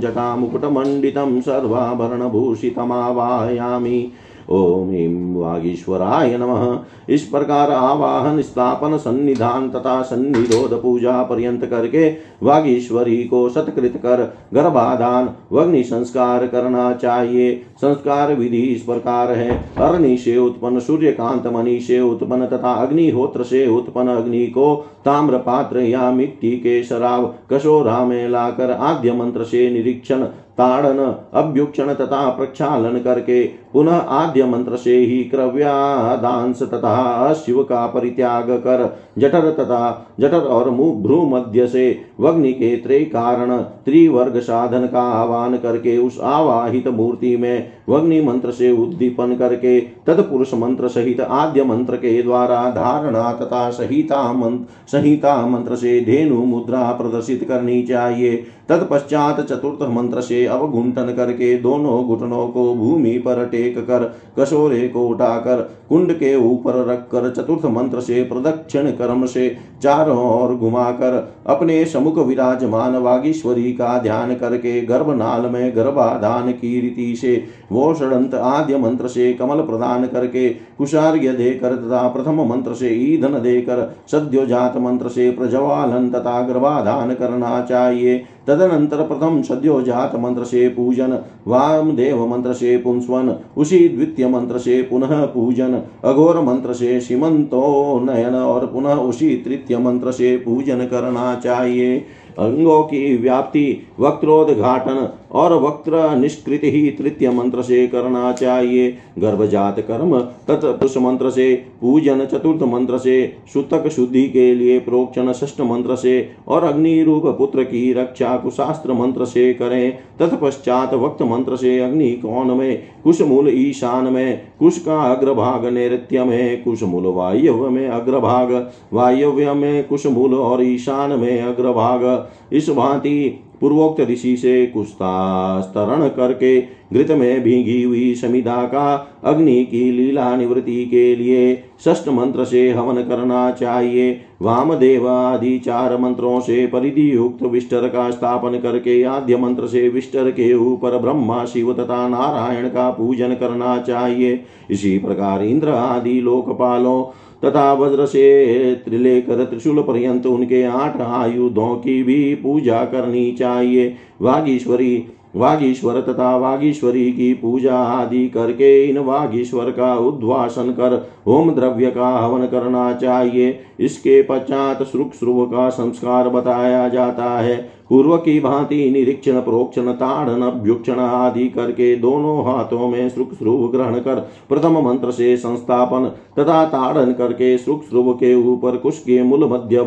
जटा 0.00 0.36
मुकुटमंडित 0.36 1.18
सर्वाभरण 1.18 1.40
सर्वाभरणभूषितमावाहयामि। 1.40 4.12
ओम 4.48 4.88
ह्रीं 4.88 5.34
वागीश्वराय 5.34 6.36
नमः। 6.38 6.78
इस 7.08 7.22
प्रकार 7.22 7.70
आवाहन, 7.70 8.40
स्थापन, 8.42 8.96
सन्निधान 8.96 9.68
तथा 9.70 10.00
सन्निरोध 10.02 10.82
पूजा 10.82 11.22
पर्यंत 11.22 11.64
करके 11.66 12.08
वागीश्वरी 12.42 13.16
को 13.24 13.48
सत्कृत 13.48 13.96
कर 13.96 14.22
गर्भाधान, 14.54 15.30
वग्नि 15.52 15.82
संस्कार 15.82 16.46
करना 16.46 16.92
चाहिए। 16.92 17.54
संस्कार 17.80 18.34
विधि 18.34 18.62
इस 18.62 18.82
प्रकार 18.82 19.32
है। 19.32 19.64
अग्नि 19.78 20.16
से 20.16 20.36
उत्पन्न 20.38 20.80
सूर्यकांत, 20.80 21.46
मणि 21.46 21.80
से 21.80 22.00
उत्पन्न 22.00 22.46
तथा 22.46 22.72
अग्निहोत्र 22.72 23.42
से 23.42 23.66
उत्पन्न 23.66 24.08
अग्नि 24.08 24.46
को 24.46 24.74
ताम्र 25.04 25.38
पात्र 25.38 25.80
या 25.80 26.10
मिट्टी 26.10 26.50
के 26.50 26.82
शराब 26.82 27.34
कशोरा 27.52 28.04
में 28.04 28.28
लाकर 28.28 28.70
आद्य 28.70 29.12
मंत्र 29.12 29.44
से 29.44 29.70
निरीक्षण, 29.70 30.24
ताड़न, 30.58 30.98
अभ्युक्षण 31.34 31.94
तथा 31.94 32.28
प्रक्षालन 32.30 32.98
करके 32.98 33.44
पुनः 33.72 33.92
आद्य 33.92 34.44
मंत्र 34.44 34.76
से 34.76 34.96
ही 34.96 35.22
क्रव्यादांश 35.24 36.62
तथा 36.62 37.32
शिव 37.34 37.62
का 37.62 37.86
परित्याग 37.86 38.50
कर, 38.50 38.98
जठर 39.18 39.50
तथा 39.50 40.14
जठर 40.20 40.40
और 40.40 40.70
भ्रू 40.70 41.22
मध्य 41.26 41.66
से 41.66 41.98
वग्नि 42.20 42.52
के 42.52 42.76
त्रय 42.76 43.04
कारण 43.04 43.56
त्रिवर्ग 43.84 44.38
साधन 44.40 44.86
का 44.86 45.02
आह्वान 45.12 45.56
करके 45.56 45.96
उस 45.98 46.18
आवाहित 46.20 46.88
मूर्ति 46.88 47.36
में 47.36 47.72
वग्नि 47.88 48.20
मंत्र 48.20 48.50
से 48.50 48.70
उद्दीपन 48.72 49.34
करके 49.36 49.80
तत्पुरुष 50.06 50.54
मंत्र 50.54 50.88
सहित 50.88 51.20
आद्य 51.20 51.64
मंत्र 51.64 51.96
के 51.96 52.22
द्वारा 52.22 52.70
धारणा 52.70 53.32
तथा 53.32 53.68
संहिता 53.70 54.32
मंत्र 54.32 54.88
संहिता 54.88 55.46
मंत्र 55.46 55.76
से 55.76 56.00
धेनु 56.00 56.44
मुद्रा 56.44 56.90
प्रदर्शित 56.92 57.44
करनी 57.48 57.82
चाहिए। 57.82 58.36
तत्पश्चात 58.68 59.40
चतुर्थ 59.40 59.82
मंत्र 59.90 60.20
से 60.20 60.44
अवगुंठन 60.46 61.12
करके 61.16 61.56
दोनों 61.58 62.04
घुटनों 62.04 62.46
को 62.48 62.74
भूमि 62.74 63.18
पर 63.18 63.44
टेक 63.60 63.78
कर 63.78 64.04
कसोरे 64.38 64.88
को 64.88 65.06
उठाकर, 65.08 65.70
कुंड 65.88 66.12
के 66.12 66.34
ऊपर 66.36 66.74
रखकर, 66.86 67.30
चतुर्थ 67.30 67.64
मंत्र 67.64 68.00
से 68.00 68.22
प्रदक्षिण 68.22 68.90
कर्म 68.90 69.26
से 69.26 69.56
चारों 69.82 70.18
ओर 70.42 70.54
घुमाकर, 70.54 71.34
अपने 71.46 71.84
समुख 71.84 72.18
विराजमान 72.18 72.96
वागीश्वरी 72.96 73.72
का 73.72 73.98
ध्यान 73.98 74.34
करके, 74.34 74.80
गर्भनाल 74.80 75.46
में 75.46 75.76
गर्भाधान 75.76 76.50
की 76.52 76.80
रीति 76.80 77.14
से 77.16 77.44
वो 77.72 77.94
षडंत 77.94 78.34
आद्य 78.34 78.78
मंत्र 78.78 79.08
से 79.08 79.32
कमल 79.32 79.60
प्रदान 79.60 80.06
करके, 80.06 80.48
कुशार्य 80.48 81.32
देकर 81.32 81.74
तथा 81.76 82.08
प्रथम 82.08 82.42
मंत्र 82.48 82.74
से 82.74 82.88
ईंधन 82.88 83.40
देकर, 83.42 83.96
सद्योजात 84.12 84.76
मंत्र 84.76 85.08
से 85.08 85.30
प्रज्वालन 85.30 86.10
तथा 86.10 86.40
गर्भाधान 86.42 87.14
करना 87.14 87.60
चाहिए। 87.62 88.24
तदनंतर 88.46 88.96
प्रथम 88.96 89.42
सद्योजात 89.42 90.16
मंत्र 90.16 90.44
से 90.44 90.68
पूजन। 90.68 91.18
वाम 91.46 91.90
देव 91.92 92.26
मंत्र 92.26 92.52
से 92.52 92.76
पुंस्वन। 92.78 93.36
उसी 93.56 93.88
द्वितीय 93.88 94.28
मंत्र 94.28 94.58
से 94.58 94.82
पुनः 94.82 95.24
पूजन। 95.24 95.82
अघोर 96.04 96.40
मंत्र 96.40 96.72
से 96.72 97.00
सीमंतो 97.00 98.00
नयन 98.04 98.34
और 98.34 98.66
पुनः 98.66 98.94
उसी 98.94 99.36
तृतीय 99.36 99.78
मंत्र 99.78 100.12
से 100.12 100.36
पूजन 100.36 100.86
करना 100.86 101.34
चाहिए। 101.34 101.98
अंगों 102.38 102.82
की 102.82 103.16
व्याप्ति, 103.16 103.80
वक्रोद्घाटन। 104.00 105.08
और 105.32 105.52
वक्र 105.62 106.16
निष्कृति 106.16 106.70
ही 106.70 106.90
तृतीय 106.90 107.30
मंत्र 107.30 107.62
से 107.62 107.86
करना 107.88 108.32
चाहिए। 108.32 108.98
गर्भजात 109.18 109.80
कर्म 109.80 110.18
तत्पुरुष 110.20 110.96
मंत्र 110.96 111.30
से, 111.30 111.54
पूजन 111.80 112.24
चतुर्थ 112.24 112.62
मंत्र 112.62 112.98
से, 112.98 113.36
सुतक 113.52 113.88
शुद्धि 113.88 114.28
के 114.28 114.54
लिए 114.54 114.78
प्रोक्षण 114.78 115.32
षष्ठ 115.32 115.60
मंत्र 115.60 115.96
से, 115.96 116.28
और 116.48 116.64
अग्नि 116.64 117.02
रूप 117.02 117.26
पुत्र 117.26 117.64
की 117.64 117.92
रक्षा 117.92 118.36
कुशास्त्र 118.36 118.92
मंत्र 118.92 119.24
से 119.24 119.52
करें। 119.54 119.98
तत्पश्चात 120.18 120.94
वक्त 120.94 121.22
मंत्र 121.22 121.56
से 121.56 121.78
अग्नि 121.78 122.10
कौन 122.10 122.50
में, 122.50 122.82
कुशमूल 123.04 123.48
ईशान 123.48 124.12
में, 124.12 124.42
कुश 124.58 124.78
का 124.78 125.00
अग्रभाग 125.00 125.66
नैत्य 125.66 126.24
में, 126.24 126.62
कुशमूल 126.62 127.06
वायव्य 127.06 127.68
में 127.68 127.88
अग्रभाग, 127.88 128.70
वायव्य 128.92 129.52
में 129.52 129.84
कुशमूल 129.84 130.34
और 130.34 130.62
ईशान 130.62 131.10
में 131.10 131.42
अग्रभाग। 131.42 132.28
इस 132.52 132.70
भांति 132.70 133.44
पूर्वोक्त 133.60 134.00
ऋषि 134.00 134.36
से 134.36 134.66
कुस्तास्तरण 134.66 136.08
करके 136.08 136.60
घृत 136.92 137.10
में 137.10 137.42
भीगी 137.42 137.82
हुई 137.82 138.14
समिधा 138.14 138.62
का 138.64 139.16
अग्नि 139.24 139.64
की 139.64 139.90
लीला 139.92 140.36
निवृत्ति 140.36 140.84
के 140.86 141.14
लिए 141.16 141.62
षष्ठ 141.84 142.08
मंत्र 142.08 142.44
से 142.44 142.70
हवन 142.70 143.02
करना 143.02 143.50
चाहिए। 143.50 144.20
वामदेव 144.42 145.08
आदि 145.08 145.58
चार 145.58 145.96
मंत्रों 145.96 146.40
से 146.40 146.66
परिधि 146.66 147.14
युक्त 147.14 147.42
विष्टर 147.42 147.88
का 147.88 148.10
स्थापन 148.10 148.58
करके 148.58 149.02
आद्य 149.02 149.36
मंत्र 149.36 149.66
से 149.66 149.88
विष्टर 149.88 150.30
के 150.30 150.52
ऊपर 150.54 150.98
ब्रह्मा, 150.98 151.44
शिव 151.44 151.72
तथा 151.72 152.08
नारायण 152.08 152.68
का 152.68 152.90
पूजन 152.90 153.34
करना 153.34 153.78
चाहिए। 153.78 154.40
इसी 154.70 154.98
प्रकार 154.98 155.42
इंद्र 155.42 155.68
आदि 155.68 156.20
लोकपालों 156.20 157.04
तथा 157.44 157.72
वज्र 157.72 158.06
से 158.06 158.74
त्रिलेकर 158.74 159.44
त्रिशूल 159.44 159.82
पर्यंत 159.82 160.26
उनके 160.26 160.62
आठ 160.62 161.00
आयुधों 161.00 161.74
की 161.76 162.02
भी 162.02 162.34
पूजा 162.34 162.84
करनी 162.84 163.32
चाहिए। 163.32 163.94
वागीश्वरी, 164.22 165.06
वागीश्वर 165.36 166.00
तथा 166.00 166.36
वागीश्वरी 166.36 167.12
की 167.12 167.32
पूजा 167.34 167.76
आदि 167.76 168.28
करके 168.28 168.84
इन 168.84 168.98
वागीश्वर 168.98 169.70
का 169.70 169.94
उद्वासन 169.96 170.70
कर 170.70 171.10
होम 171.26 171.50
द्रव्य 171.50 171.90
का 171.90 172.08
हवन 172.08 172.46
करना 172.46 172.92
चाहिए। 172.92 173.58
इसके 173.80 174.22
पश्चात 174.22 174.82
श्रुक 174.82 175.14
श्रुव 175.14 175.44
का 175.46 175.68
संस्कार 175.68 176.28
बताया 176.28 176.88
जाता 176.88 177.38
है। 177.40 177.79
पूर्व 177.90 178.16
की 178.16 178.40
भांति 178.40 178.90
निरीक्षण, 178.90 179.40
प्रोक्षण, 179.40 179.92
ताड़न 179.92 180.42
अभ्युक्षण 180.42 180.92
आदि 180.92 181.48
करके 181.48 181.96
दोनों 181.96 182.44
हाथों 182.44 182.88
में 182.88 183.08
श्रुक 183.08 183.30
ग्रहण 183.74 183.94
कर 183.94 184.30
प्रथम 184.48 184.88
मंत्र 184.88 185.10
से 185.10 185.36
संस्थापन 185.36 186.12
तथा 186.38 186.64
ताड़न 186.64 187.12
करके 187.12 187.58
श्रुक 187.58 187.82
के 187.92 188.34
ऊपर 188.34 188.76
कुश 188.76 188.98
के 188.98 189.22
मूल 189.22 189.44
मध्य 189.44 189.82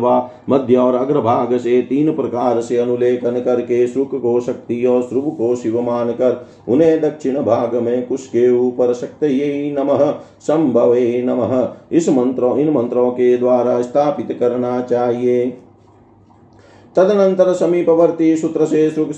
मध्य 0.50 0.76
और 0.76 0.94
अग्रभाग 0.94 1.56
से 1.56 1.82
तीन 1.82 2.14
प्रकार 2.14 2.60
से 2.60 2.76
अनुलेखन 2.76 3.40
करके 3.40 3.86
श्रुक 3.86 4.14
को 4.14 4.40
शक्ति 4.40 4.84
और 4.84 5.02
श्रुव 5.02 5.30
को 5.30 5.56
शिव 5.56 5.80
मान 5.80 6.10
कर 6.10 6.46
उन्हें 6.68 7.00
दक्षिण 7.00 7.34
भाग 7.34 7.76
में 7.76 8.06
कुश 8.06 8.26
के 8.26 8.50
ऊपर 8.50 8.94
शक्त 8.94 9.24
नमः, 9.78 10.10
संभवे 10.40 11.22
नमः। 11.26 11.68
इस 11.92 12.08
मंत्रों, 12.08 12.58
इन 12.58 12.70
मंत्रों 12.70 13.10
के 13.10 13.36
द्वारा 13.36 13.82
स्थापित 13.82 14.36
करना 14.40 14.80
चाहिए। 14.80 15.58
तदनंतर 16.96 17.52
समीपवर्ती 17.52 18.36
सूत्र 18.36 18.66
से 18.66 18.90
श्रुग 18.90 19.12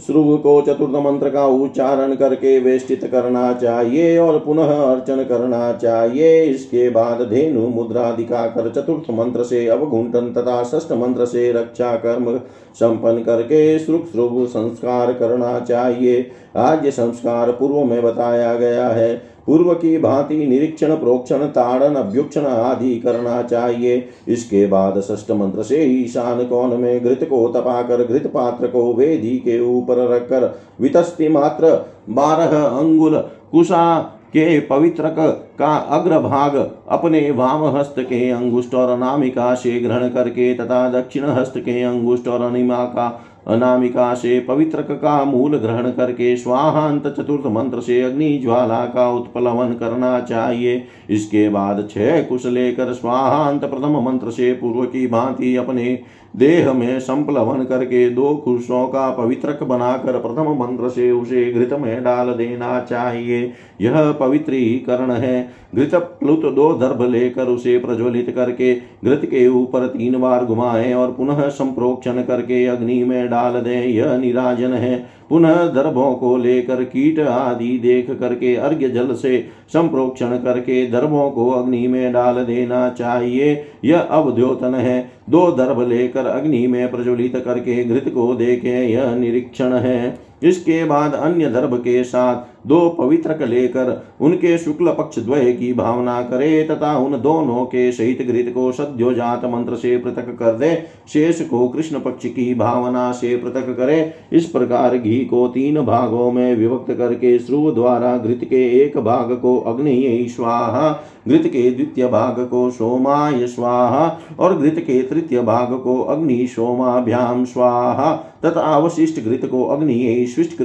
श्रुव 0.00 0.36
को 0.36 0.60
चतुर्थ 0.62 0.94
मंत्र 0.96 1.30
का 1.30 1.44
उच्चारण 1.46 2.14
करके 2.14 2.58
वेष्टित 2.60 3.04
करना 3.04 3.52
चाहिए 3.52 4.18
और 4.18 4.38
पुनः 4.38 4.70
अर्चन 4.72 5.22
करना 5.24 5.72
चाहिए। 5.72 6.42
इसके 6.42 6.88
बाद 6.90 7.22
धेनु 7.22 7.66
मुद्रा 7.68 8.10
दिखाकर 8.10 8.68
चतुर्थ 8.70 9.10
मंत्र 9.10 9.44
से 9.44 9.66
अवघुंटन 9.66 10.32
तथा 10.32 10.62
षष्ठ 10.64 10.92
मंत्र 10.92 11.26
से 11.26 11.50
रक्षा 11.52 11.94
कर्म 11.96 12.36
संपन्न 12.74 13.22
करके 13.22 13.78
श्रुक 13.78 14.06
श्रुभ 14.12 14.44
संस्कार 14.46 15.12
करना 15.12 15.58
चाहिए। 15.60 16.30
आज 16.56 16.86
संस्कार 16.88 17.50
पूर्व 17.50 17.84
में 17.84 18.02
बताया 18.02 18.54
गया 18.54 18.88
है। 18.88 19.22
पूर्व 19.50 19.72
की 19.74 19.96
भांति 19.98 20.36
निरीक्षण, 20.46 20.94
प्रोक्षण, 20.96 21.38
ताड़न, 21.46 21.94
अभ्युक्षण 21.94 22.44
आदि 22.46 22.94
करना 22.96 23.40
चाहिए। 23.42 23.96
इसके 24.28 24.66
बाद 24.66 25.00
षष्ठ 25.00 25.30
मंत्र 25.30 25.62
से 25.62 25.82
ईशान 25.84 26.44
कौन 26.44 26.74
में 26.80 27.02
घृत 27.04 27.26
को 27.30 27.46
तपाकर, 27.48 28.04
घृत 28.04 28.26
पात्र 28.26 28.66
को 28.66 28.92
वेदी 28.94 29.36
के 29.38 29.58
ऊपर 29.60 30.06
रखकर, 30.08 30.48
वितस्ति 30.80 31.28
मात्र 31.28 31.74
बारह 32.10 32.56
अंगुल 32.58 33.18
कुशा 33.50 33.98
के 34.32 34.58
पवित्रक 34.60 35.16
का 35.58 35.74
अग्रभाग 35.92 36.54
अपने 36.88 37.30
वाम 37.30 37.64
हस्त 37.76 37.94
के 38.00 38.28
अंगुष्ट 38.30 38.74
और 38.74 38.90
अनामिका 38.90 39.54
से 39.54 39.78
ग्रहण 39.80 40.08
करके 40.08 40.52
तथा 40.54 40.88
दक्षिण 40.90 41.24
हस्त 41.30 41.58
के 41.58 41.82
अंगुष्ट 41.82 42.28
और 42.28 42.42
अनिमा 42.42 42.84
का 42.84 43.08
अनामिका 43.46 44.14
से 44.14 44.40
पवित्र 44.40 44.82
का 44.82 45.24
मूल 45.24 45.56
ग्रहण 45.56 45.90
करके 45.90 46.36
स्वाहांत 46.36 47.06
चतुर्थ 47.06 47.46
मंत्र 47.46 47.80
से 47.80 48.02
अग्नि 48.02 48.38
ज्वाला 48.38 48.84
का 48.84 49.08
उत्पलवन 49.10 49.72
करना 49.72 50.20
चाहिए। 50.20 50.86
इसके 51.10 51.48
बाद 51.48 51.88
छह 51.90 52.22
कुश 52.22 52.46
लेकर 52.46 52.92
स्वाहांत 52.92 53.64
प्रथम 53.64 54.00
मंत्र 54.00 54.30
से 54.30 54.52
पूर्व 54.52 54.84
की 54.84 55.06
भांति 55.06 55.56
अपने 55.56 56.02
देह 56.36 56.72
में 56.72 57.00
संप्लवन 57.00 57.64
करके 57.64 58.10
दो 58.10 58.34
कुशों 58.34 58.86
का 58.88 59.10
पवित्रक 59.10 59.62
बनाकर 59.62 60.12
प्रथम 60.12 60.50
मंत्र 60.60 60.88
से 60.88 61.10
उसे 61.10 61.52
घृत 61.52 61.72
में 61.72 62.04
डाल 62.04 62.26
देना 62.26 62.80
चाहिए। 62.80 63.52
यह 63.80 64.12
पवित्रीकरण 64.12 65.10
है। 65.10 65.48
घृत 65.74 65.94
प्लुत 65.94 66.54
दो 66.54 66.72
दर्भ 66.72 67.02
लेकर 67.02 67.44
उसे 67.44 67.78
प्रज्वलित 67.78 68.30
करके 68.30 68.74
घृत 68.74 69.20
के 69.24 69.48
ऊपर 69.48 69.86
तीन 69.86 70.20
बार 70.20 70.44
घुमाएँ 70.44 70.94
और 70.94 71.12
पुनः 71.12 71.48
संप्रोक्षण 71.48 72.22
करके 72.22 72.66
अग्नि 72.66 73.04
में 73.04 73.30
डाल 73.30 73.52
दें। 73.52 73.86
यह 73.86 74.16
निराजन 74.16 74.72
है। 74.72 75.19
पुनः 75.30 75.54
दर्भों 75.54 76.14
को 76.14 76.36
लेकर 76.36 76.84
कीट 76.84 77.20
आदि 77.20 77.78
देख 77.78 78.10
करके, 78.10 78.56
अर्घ्य 78.56 78.88
जल 78.88 79.14
से 79.14 79.46
संप्रोक्षण 79.68 80.36
करके 80.36 80.86
दर्भों 80.86 81.30
को 81.30 81.50
अग्नि 81.50 81.88
में 81.88 82.12
डाल 82.12 82.44
देना 82.44 82.88
चाहिए। 82.88 83.64
यह 83.84 84.00
अवद्योतन 84.00 84.74
है। 84.74 85.10
दो 85.30 85.50
दर्भ 85.50 85.88
लेकर 85.88 86.26
अग्नि 86.26 86.66
में 86.66 86.90
प्रज्वलित 86.90 87.36
करके 87.36 87.84
घृत 87.84 88.08
को 88.08 88.34
देखे। 88.34 88.92
यह 88.92 89.14
निरीक्षण 89.14 89.72
है। 89.72 90.18
इसके 90.42 90.84
बाद 90.84 91.14
अन्य 91.14 91.50
दर्भ 91.50 91.74
के 91.74 92.04
साथ 92.04 92.49
दो 92.66 92.88
पवित्रक 92.90 93.42
लेकर 93.42 93.90
उनके 94.20 94.56
शुक्ल 94.58 94.92
पक्ष 94.92 95.18
द्वय 95.18 95.52
की 95.52 95.72
भावना 95.72 96.20
करे 96.22 96.62
तथा 96.64 96.96
उन 96.96 97.20
दोनों 97.20 97.64
के 97.64 97.90
सहित 97.92 98.22
घृत 98.22 98.52
को 98.54 98.70
सद्योजात 98.72 99.44
मंत्र 99.44 99.76
से 99.76 99.96
पृथक 99.96 100.36
कर 100.38 100.52
दे, 100.52 100.74
शेष 101.08 101.40
को 101.40 101.68
कृष्ण 101.68 102.00
पक्ष 102.00 102.26
की 102.26 102.54
भावना 102.54 103.10
से 103.12 103.36
पृथक 103.36 103.74
करे। 103.76 104.12
इस 104.32 104.46
प्रकार 104.46 104.96
घी 104.98 105.18
को 105.24 105.46
तीन 105.48 105.80
भागों 105.80 106.30
में 106.32 106.54
विभक्त 106.56 106.92
करके 106.92 107.38
श्रुव 107.38 107.72
द्वारा 107.74 108.16
घृत 108.16 108.40
के 108.44 108.66
एक 108.82 108.98
भाग 108.98 109.32
को 109.32 109.58
अग्नि 109.60 110.26
स्वाहा, 110.30 110.90
घृत 111.28 111.46
के 111.46 111.70
द्वितीय 111.70 112.06
भाग 112.06 112.40
को 112.40 112.70
सोमाय 112.70 113.46
स्वाहा 113.46 114.06
और 114.38 114.56
घृत 114.58 114.78
के 114.78 115.02
तृतीय 115.02 115.40
भाग 115.40 115.72
को 115.74 116.00
अग्नि 116.02 116.46
सोमाभ्याम 116.46 117.44
स्वाहा। 117.44 118.12
तथा 118.44 118.60
अवशिष्ट 118.60 119.24
घृत 119.24 119.46
को 119.50 119.64
अग्नि 119.64 120.26
स्विष्ट 120.28 120.56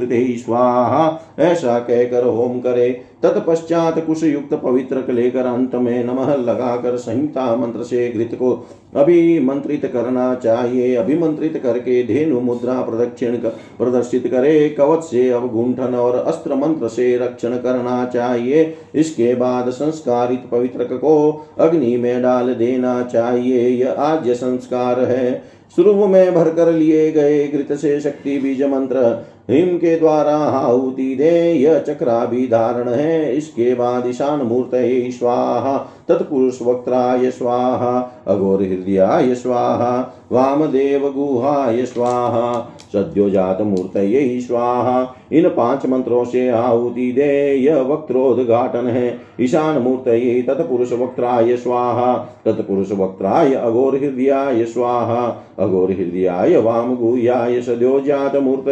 स्वाहा। 0.46 1.34
ऐसा 1.40 1.80
कहकर 1.80 2.24
होम 2.24 2.60
करे। 2.60 3.02
तत्पश्चात 3.24 4.06
कुश 4.06 4.24
युक्त 4.24 4.54
पवित्र 4.54 5.14
लेकर 5.14 5.40
अंत 5.40 5.76
में 5.76 6.04
नमः 6.04 6.36
लगाकर 6.36 6.98
संहिता 6.98 7.56
मंत्र 7.56 7.84
से 7.84 8.10
घृत 8.10 8.30
को 8.34 8.68
अभिमंत्रित 8.96 9.86
करना 9.86 10.36
चाहिए। 10.36 10.96
अभिमंत्रित 10.96 11.60
करके 11.64 12.04
धेनु 12.04 12.40
मुद्रा 12.40 12.82
प्रदक्षिण 12.82 13.38
कर, 13.38 13.50
प्रदर्शित 13.50 14.28
करे। 14.28 14.70
कवच 14.70 15.04
से 15.04 15.30
अवगुंठन 15.30 15.96
और 15.96 16.16
अस्त्र 16.16 16.56
मंत्र 16.56 16.88
से 16.88 17.18
रक्षण 17.18 17.50
करना 17.50 18.06
चाहिए। 18.06 18.78
इसके 18.96 19.36
बाद 19.36 19.70
संस्कारित 19.70 20.44
पवित्र 20.52 20.84
को 20.84 21.46
अग्नि 21.60 21.98
में 21.98 22.22
डाल 22.22 22.54
देना 22.54 23.04
चाहिए। 23.04 23.70
यह 23.70 23.92
आद्य 23.92 24.34
संस्कार 24.34 25.00
है। 25.00 25.55
शुरू 25.76 26.08
में 26.08 26.34
भरकर 26.34 26.72
लिए 26.72 27.12
गए 27.12 27.48
घृत 27.48 27.74
से 27.74 28.00
शक्ति 28.02 28.38
बीज 28.38 28.64
मंत्र। 28.64 29.26
हिम 29.50 29.78
के 29.78 30.00
द्वारा 30.00 30.36
आहुति 30.36 31.16
दे, 31.16 31.52
यह 31.54 31.80
चक्राभि 31.80 32.48
धारण 32.48 32.90
है। 32.90 33.36
इसके 33.36 33.74
बाद 33.76 34.08
ईशान 34.08 34.42
मूर्त 34.42 34.72
स्वाहा, 35.14 35.78
तत्पुरुष 36.08 36.62
वक्त्राय 36.62 37.32
स्वाहा, 37.32 38.22
अघोर 38.28 38.64
हृदयाय 38.64 39.36
स्वाहा 39.36 40.24
वाम 40.32 40.66
देव 40.66 41.12
गुहाय 41.12 41.86
स्वाहा। 41.86 42.75
सद्योजात 42.96 43.62
मूर्त 43.62 43.94
स्वाहा। 44.42 45.16
इन 45.32 45.50
पाँच 45.50 45.86
मंत्रों 45.86 46.24
से 46.26 46.50
आहुति 46.50 47.12
दे। 47.12 47.56
यह 47.56 47.82
वक्त्रोद्घाटन 47.82 48.88
है। 48.88 49.20
ईशान 49.42 49.82
मूर्त 49.82 50.08
तत्पुरुष 50.48 50.94
वक्त्राय 50.94 51.58
स्वाहा। 51.58 52.16
तत्पुरुष 52.46 52.92
वक्त्राय 52.92 53.54
अघोर 53.54 53.96
हृदयाय 53.96 54.66
स्वाहा। 54.66 55.46
अघोर 55.60 55.92
हृदयाय 55.92 56.58
वाम 56.58 56.96
सद्यो 56.96 57.62
सद्योजात 57.62 58.36
मूर्त 58.36 58.66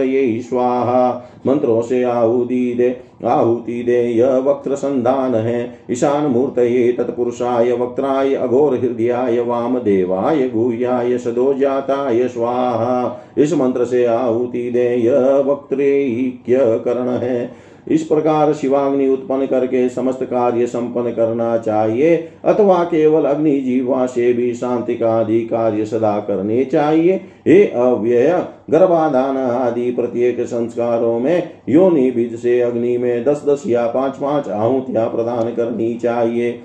स्वाहा। 0.49 1.29
मंत्रों 1.47 1.81
से 1.81 2.03
आहुति 2.03 2.73
दे। 2.77 3.12
आहुति 3.25 3.83
दे 3.83 4.01
यह 4.03 4.37
वक्त्र 4.37 4.75
संधान 4.75 5.35
है 5.35 5.79
ईशान 5.91 6.25
मूर्त 6.25 6.55
तत्पुरुषाय, 6.97 7.71
वक्त्राय 7.71 8.33
अघोर 8.33 8.77
हृदयाय 8.77 9.39
वाम 9.39 9.79
देवाय 9.79 10.49
गुहयाय 10.49 11.17
सदो 11.17 11.53
जाताय 11.53 12.27
स्वाहा। 12.27 13.25
इस 13.37 13.53
मंत्र 13.53 13.85
से 13.85 14.05
आहुति 14.05 14.71
दे 14.71 14.95
यह 14.95 15.43
वक्त्रेक्य 15.47 16.81
करण 16.85 17.09
है 17.09 17.72
इस 17.87 18.03
प्रकार 18.03 18.53
शिवाग्नि 18.53 19.07
उत्पन्न 19.09 19.45
करके 19.45 19.87
समस्त 19.89 20.23
कार्य 20.23 20.67
संपन्न 20.67 21.11
करना 21.11 21.57
चाहिए, 21.57 22.15
अथवा 22.45 22.83
केवल 22.83 23.25
अग्नि 23.25 23.59
जीवा 23.61 24.05
से 24.05 24.33
भी 24.33 24.53
शांति 24.53 24.95
का 24.95 25.11
आदि 25.11 25.39
कार्य 25.41 25.85
सदा 25.85 26.17
करने 26.19 26.65
चाहिए। 26.65 27.15
हे 27.47 27.63
अव्यय, 27.65 28.43
गर्भाधान 28.69 29.37
आदि 29.37 29.91
प्रत्येक 29.91 30.41
संस्कारों 30.41 31.19
में 31.19 31.49
योनि 31.69 32.11
बीज 32.11 32.35
से 32.35 32.59
अग्नि 32.61 32.97
में 32.97 33.23
दस 33.23 33.43
दस 33.49 33.63
या 33.67 33.87
पाँच 33.87 34.17
पाँच 34.17 34.49
आहुतियाँ 34.49 35.07
प्रदान 35.09 35.53
करनी 35.55 35.93
चाहिए। 35.95 36.59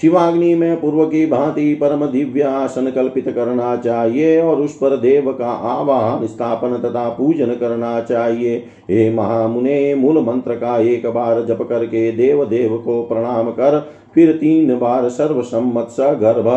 शिवाग्नि 0.00 0.54
में 0.54 0.80
पूर्व 0.80 1.04
की 1.06 1.24
भांति 1.26 1.74
परम 1.74 2.04
दिव्य 2.06 2.42
आसन 2.42 2.90
कल्पित 2.90 3.28
करना 3.28 3.74
चाहिए 3.76 4.40
और 4.42 4.60
उस 4.60 4.76
पर 4.76 4.96
देव 4.96 5.32
का 5.32 5.50
आवाहन, 5.70 6.26
स्थापन 6.26 6.76
तथा 6.78 7.08
पूजन 7.08 7.54
करना 7.54 8.00
चाहिए। 8.00 8.56
हे 8.90 9.10
महामुने, 9.10 9.94
मूल 9.94 10.18
मंत्र 10.18 10.54
का 10.54 10.78
एक 10.78 11.06
बार 11.06 11.44
जप 11.44 11.62
करके 11.62 12.10
देव 12.12 12.44
देव 12.44 12.76
को 12.76 13.02
प्रणाम 13.02 13.50
कर, 13.50 13.78
फिर 14.14 14.32
तीन 14.32 14.78
बार 14.78 15.08
सर्वसम्मत 15.08 15.96
गर्भ 16.20 16.48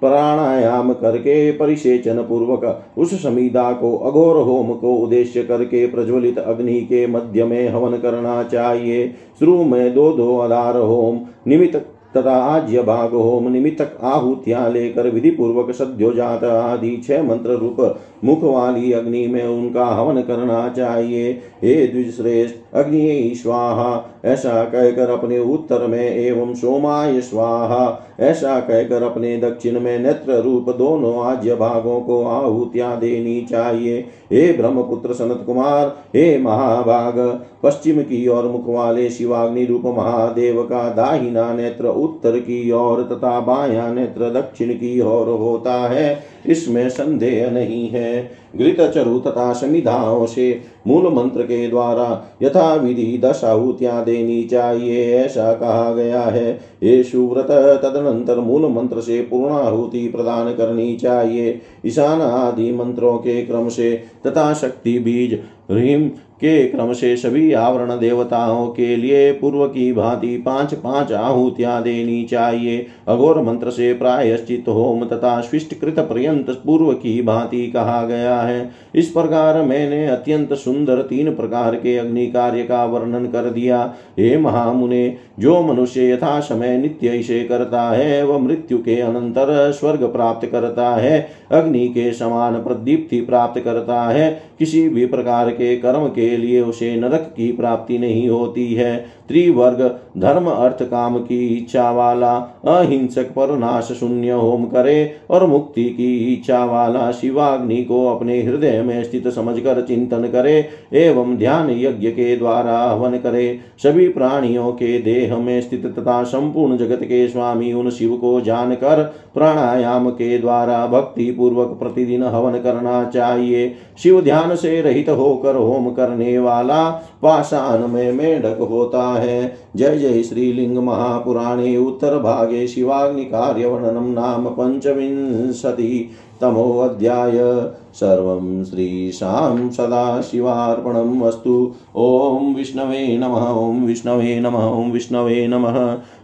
प्राणायाम 0.00 0.92
करके 0.92 1.50
परिसेचन 1.52 2.18
पूर्वक 2.18 2.64
उस 2.98 3.14
समीदा 3.22 3.70
को, 3.72 3.96
अघोर 3.96 4.36
होम 4.36 4.72
को 4.74 4.94
उद्देश्य 4.94 5.42
करके 5.42 5.86
प्रज्वलित 5.86 6.38
अग्नि 6.38 6.80
के 6.80 7.06
मध्य 7.06 7.44
में 7.44 7.68
हवन 7.68 7.96
करना 7.96 8.42
चाहिए। 8.42 9.08
शुरू 9.38 9.62
में 9.64 9.94
दो 9.94 10.10
दो 10.12 10.38
आधार 10.38 10.76
होम, 10.76 11.20
निमित्त 11.46 11.84
तथा 12.16 12.36
आज्य 12.46 12.82
भाग 12.82 13.14
होम 13.14 13.48
निमित्तक 13.48 13.98
आहुतियाँ 14.02 14.68
लेकर 14.70 15.08
विधि 15.10 15.30
पूर्वक 15.30 15.70
सद्योजात 15.70 16.44
आदि 16.44 16.96
छह 17.08 17.22
मंत्र 17.22 17.50
रूप 17.50 17.98
मुख 18.24 18.42
वाली 18.42 18.92
अग्नि 18.92 19.26
में 19.26 19.44
उनका 19.44 19.86
हवन 19.86 20.20
करना 20.22 20.68
चाहिए। 20.68 21.30
हे 21.62 21.86
द्विश्रेष्ठ 21.86 22.54
अग्नि, 22.74 23.32
स्वाहा, 23.36 24.12
ऐसा 24.24 24.62
कहकर 24.64 25.10
अपने 25.10 25.38
उत्तर 25.38 25.86
में 25.86 26.16
एवं 26.16 26.54
सोमाय, 26.54 27.20
स्वाहा, 27.20 28.06
ऐसा 28.20 28.58
कहकर 28.60 29.02
अपने 29.02 29.36
दक्षिण 29.36 29.80
में 29.80 29.98
नेत्र 29.98 30.40
रूप 30.42 30.70
दोनों 30.70 31.14
आज्य 31.24 31.54
भागों 31.54 32.00
को 32.00 32.22
आहुतियाँ 32.24 32.98
देनी 33.00 33.40
चाहिए। 33.40 33.98
हे 34.32 34.52
ब्रह्मपुत्र 34.52 35.12
सनत 35.12 35.42
कुमार, 35.46 35.96
हे 36.16 36.38
महाभाग, 36.38 37.18
पश्चिम 37.62 38.00
की 38.00 38.26
ओर 38.28 38.44
मुख 38.44 38.64
वाले 38.68 39.08
शिवाग्नि 39.10 39.64
रूप 39.64 39.86
महादेव 39.86 40.62
का 40.62 40.88
दाहिना 40.90 41.52
नेत्र 41.54 41.86
उत्तर 42.06 42.38
की 42.38 42.70
ओर 42.70 43.02
तथा 43.02 43.38
बाया 43.40 43.92
नेत्र 43.92 44.30
दक्षिण 44.30 44.72
की 44.74 45.00
ओर 45.00 45.28
होता 45.30 45.74
है। 45.88 46.18
इसमें 46.46 46.88
संदेह 46.88 47.50
नहीं 47.50 47.88
है। 47.88 48.30
घृत 48.56 48.80
चरु 48.94 49.18
तथा 49.18 49.52
समिधाओं 49.52 50.26
से 50.26 50.60
मूल 50.86 51.06
मंत्र 51.12 51.42
के 51.42 51.66
द्वारा 51.68 52.06
यथा 52.42 52.74
विधि 52.74 53.18
दश 53.24 53.40
आहुतियाँ 53.44 54.04
देनी 54.04 54.42
चाहिए, 54.44 55.12
ऐसा 55.14 55.52
कहा 55.52 55.92
गया 55.94 56.22
है। 56.22 56.52
ये 56.82 57.02
सुव्रत, 57.02 57.50
तदनंतर 57.82 58.38
मूल 58.38 58.66
मंत्र 58.66 59.00
से 59.00 59.20
पूर्णाहुति 59.20 60.06
प्रदान 60.08 60.52
करनी 60.54 60.96
चाहिए। 60.96 61.60
ईशान 61.86 62.20
आदि 62.20 62.70
मंत्रों 62.72 63.16
के 63.18 63.42
क्रम 63.42 63.68
से 63.68 63.92
तथा 64.26 64.52
शक्ति 64.54 64.98
बीज, 64.98 65.38
ह्रीम 65.70 66.10
के 66.36 66.66
क्रम 66.68 66.92
से 66.92 67.16
सभी 67.16 67.52
आवरण 67.52 67.90
देवताओं 67.90 68.66
के 68.66 68.96
लिए 68.96 69.32
पूर्व 69.32 69.66
की 69.66 69.92
भांति 69.92 70.36
पाँच 70.36 70.74
पाँच 70.74 71.12
आहुतियाँ 71.12 71.82
देनी 71.82 72.22
चाहिए। 72.24 72.86
अघोर 73.08 73.40
मंत्र 73.42 73.70
से 73.70 73.92
प्रायश्चित 73.94 74.68
होम 74.68 75.04
तथा 75.04 75.40
कृत 75.80 75.98
पर्यंत 76.00 76.50
पूर्व 76.50 76.92
की 76.92 77.22
भांति 77.22 77.66
कहा 77.66 78.02
गया 78.06 78.40
है। 78.40 78.70
इस 78.94 79.08
प्रकार 79.08 79.62
मैंने 79.62 80.06
अत्यंत 80.06 80.52
सुंदर 80.54 81.02
तीन 81.02 81.34
प्रकार 81.34 81.74
के 81.74 81.96
अग्नि 81.96 82.26
कार्य 82.26 82.62
का 82.62 82.84
वर्णन 82.84 83.26
कर 83.26 83.50
दिया। 83.50 83.94
हे 84.18 84.36
महामुने, 84.36 85.16
जो 85.38 85.62
मनुष्य 85.62 86.10
यथा 86.10 86.38
समय 86.40 86.76
नित्य 86.78 87.08
इसे 87.08 87.42
करता 87.44 87.82
है, 87.82 88.22
वह 88.24 88.38
मृत्यु 88.38 88.78
के 88.78 89.00
अनंतर 89.00 89.72
स्वर्ग 89.72 90.04
प्राप्त 90.04 90.48
करता 90.48 90.88
है, 90.94 91.28
अग्नि 91.50 91.86
के 91.88 92.12
समान 92.12 92.54
प्रदीप्ति 92.54 93.20
प्राप्त 93.20 93.60
करता 93.60 94.02
है, 94.02 94.30
किसी 94.58 94.88
भी 94.88 95.06
प्रकार 95.06 95.50
के 95.50 95.76
कर्म 95.76 96.06
के 96.06 96.25
लिए 96.30 96.60
उसे 96.60 96.96
नरक 96.96 97.34
की 97.36 97.52
प्राप्ति 97.52 97.98
नहीं 97.98 98.28
होती 98.28 98.74
है। 98.74 99.06
त्रिवर्ग, 99.28 99.80
धर्म, 100.18 100.46
अर्थ, 100.46 100.82
काम 100.82 101.18
की 101.18 101.46
इच्छा 101.48 101.90
वाला। 101.90 102.34
अहिंसक 102.66 103.30
पर 103.30 103.56
नाश 103.56 103.92
शून्य 104.00 104.30
होम 104.30 104.64
करे 104.64 105.10
और 105.30 105.46
मुक्ति 105.46 105.84
की 105.84 106.16
इच्छा 106.34 106.64
वाला 106.64 107.10
शिवाग्नि 107.12 107.82
को 107.84 108.06
अपने 108.06 108.40
हृदय 108.42 108.82
में 108.82 109.02
स्थित 109.04 109.28
समझकर 109.28 109.80
चिंतन 109.82 110.28
करे 110.28 110.68
एवं 110.94 111.36
ध्यान 111.36 111.70
यज्ञ 111.70 112.08
के 112.08 112.36
द्वारा 112.36 112.78
हवन 112.82 113.16
करे। 113.18 113.58
सभी 113.82 114.08
प्राणियों 114.08 114.72
के 114.72 114.98
देह 114.98 115.36
में 115.36 115.60
स्थित 115.60 115.86
तथा 115.88 116.22
संपूर्ण 116.24 116.76
जगत 116.76 117.02
के 117.02 117.26
स्वामी 117.28 117.72
उन 117.72 117.90
शिव 117.90 118.16
को 118.16 118.40
जानकर 118.40 119.02
प्राणायाम 119.34 120.10
के 120.10 120.38
द्वारा 120.38 120.86
भक्ति 120.86 121.30
पूर्वक 121.30 121.76
प्रतिदिन 121.80 122.22
हवन 122.22 122.58
करना 122.58 123.04
चाहिए। 123.04 123.74
शिव 124.02 124.20
ध्यान 124.20 124.54
से 124.56 124.80
रहित 124.80 125.08
होकर 125.08 125.56
होम 125.56 125.90
करने 125.90 126.38
वाला 126.38 126.90
पाषाण 127.22 127.86
में 127.86 128.12
मेढक 128.12 128.58
होता 128.60 129.02
है। 129.16 129.56
जय 129.76 129.98
जय 129.98 130.22
श्रीलिंग 130.22 130.78
महापुराणे 130.78 131.76
उत्तर 131.76 132.18
भागे 132.18 132.66
शिवाग्नि 132.66 133.24
कार्य 133.24 133.66
वर्णनम 133.66 134.06
नाम 134.06 134.46
पंचविंशति 134.46 136.10
तमोऽध्याय। 136.40 137.70
सर्वं 137.94 138.64
श्रीशां 138.64 139.70
सदाशिवार्पणम् 139.70 141.22
अस्तु। 141.22 141.74
ॐ 141.96 142.54
विष्णवे 142.54 143.18
नम, 143.18 143.34
ॐ 143.34 143.86
विष्णवे 143.86 144.40
नम, 144.40 144.56
ॐ 144.56 144.90
विष्णवे 144.90 145.46
नम। 145.46 145.66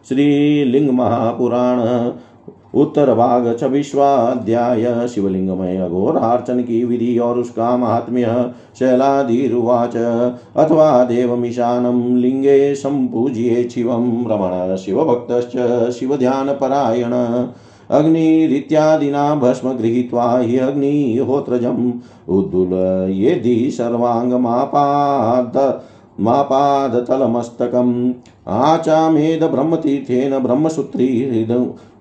श्रीलिंग 0.09 0.65
श्रीलिङ्गमहापुराण 0.65 1.79
उत्तर 2.75 3.15
भाग 3.15 3.57
छब्बीसवाध्याय 3.61 5.09
शिवलिंगमय 5.09 5.77
अघोरार्चन 5.77 6.61
की 6.61 6.85
विधि 6.85 7.19
और 7.19 7.39
उसका 7.39 7.77
महात्म्य 7.77 8.51
शैलादिरुवाच। 8.79 9.97
अथवा 10.57 11.05
देवमीशानं 11.05 12.17
लिंगे 12.17 12.75
सम्पूज्ये 12.75 13.69
शिवं 13.69 14.29
रमण, 14.29 14.77
शिवभक्तश्च 14.77 15.91
शिवध्यानपरायण। 15.91 17.47
अग्निरित्यादिना 17.91 19.35
भस्म 19.35 19.73
गृहीत्वा 19.73 20.39
हि 20.39 20.59
अग्निहोत्रजम् 20.59 21.93
उद्दुलयेदि 22.29 23.71
सर्वाङ्गमापाद 23.71 25.83
मापादतलमस्तकम्। 26.21 28.13
आचामेद 28.49 29.45
ब्रह्मतीर्थेन 29.45 30.39
ब्रह्मसूत्री 30.39 31.09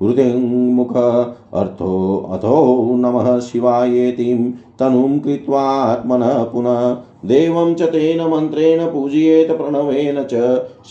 हृदयमुख 0.01 0.95
अर्थो 0.97 1.93
अथो 2.33 2.95
नमः 2.95 3.39
शिवायेतिं 3.39 4.51
तनुं 4.79 5.19
कृत्वात्मनः 5.19 6.43
पुनः 6.43 6.81
देवं 7.25 7.73
च 7.75 7.81
तेन 7.81 8.21
मन्त्रेण 8.29 8.85
पूजयेत 8.87 9.51
प्रणवेन 9.51 10.23
च 10.23 10.33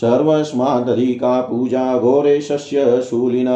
सर्वस्मादधिका 0.01 1.39
पूजा 1.41 1.97
घोरेशस्य 1.97 3.01
शूलिन 3.09 3.47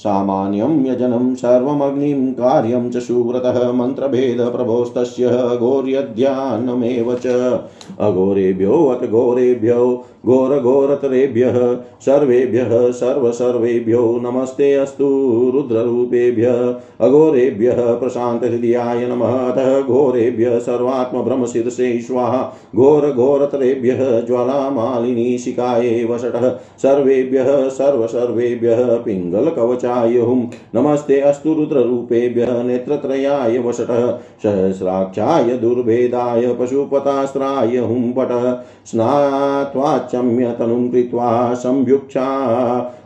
सामान्यं 0.00 0.86
यजनं 0.86 1.34
सर्वमग्निं 1.34 2.32
कार्यं 2.32 2.90
च 2.90 2.96
सुव्रतः 2.96 3.72
मन्त्रभेदप्रभोस्तस्य 3.72 5.28
घोर्यध्यानमेव 5.58 7.14
च। 7.14 7.26
अघोरेभ्योऽथ 8.00 9.06
घोरेभ्यो 9.06 10.04
घोरघोरतरेभ्यः 10.26 11.76
सर्वेभ्यः 12.00 12.90
सर्वसर्वेभ्यो 12.90 14.20
नमस्ते 14.24 14.74
अस्तु 14.74 15.04
रुद्ररूपेभ्यः। 15.54 16.74
अघोरेभ्यः 17.00 17.94
प्रशान्तहृदयाय 17.94 19.06
नमः, 19.06 19.50
अतः 19.50 19.80
घोरेभ्यः 19.82 20.58
सर्वात्मभ्रमशीर्षे 20.58 22.00
स्वाहा। 22.00 22.56
घोरघोरतरेभ्यः 22.76 24.26
ज्वालामालिनी 24.26 25.38
शिखायै 25.38 26.04
वषटः। 26.10 26.48
सर्वेभ्यः 26.78 27.68
सर्वसर्वेभ्यः 27.68 28.96
पिङ्गलकवचाय 28.96 29.89
हुं 29.90 30.46
नमस्ते 30.74 31.20
अस्तु 31.20 31.54
रुद्ररूपेभ्यः 31.54 32.62
नेत्रत्रयाय 32.62 33.58
वषटः 33.58 34.10
सहस्राक्षाय 34.42 35.56
दुर्भेदाय 35.56 36.52
पशुपतास्त्राय 36.60 37.78
हुम्बटः 37.78 38.52
स्नात्वा 38.86 39.98
चम्य 39.98 40.52
तनुं 40.52 40.90
कृत्वा 40.90 41.54
संयुक्षा 41.54 42.28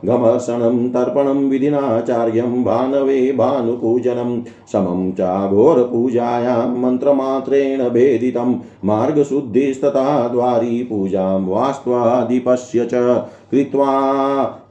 घमर्षणं 0.07 0.89
तर्पणं 0.89 1.49
विधिनाचार्यं 1.49 2.65
भानवे 2.65 3.33
भानुपूजनं 3.39 4.41
समं 4.73 5.13
चाघोरपूजायां 5.13 6.81
मन्त्रमात्रेण 6.81 7.89
भेदितं 7.89 8.55
मार्गशुद्धिस्तथा 8.85 10.29
द्वारी 10.29 10.83
पूजां 10.83 11.47
वास्त्वाधिपस्य 11.47 12.89
च 12.93 13.25
कृत्वा 13.51 13.91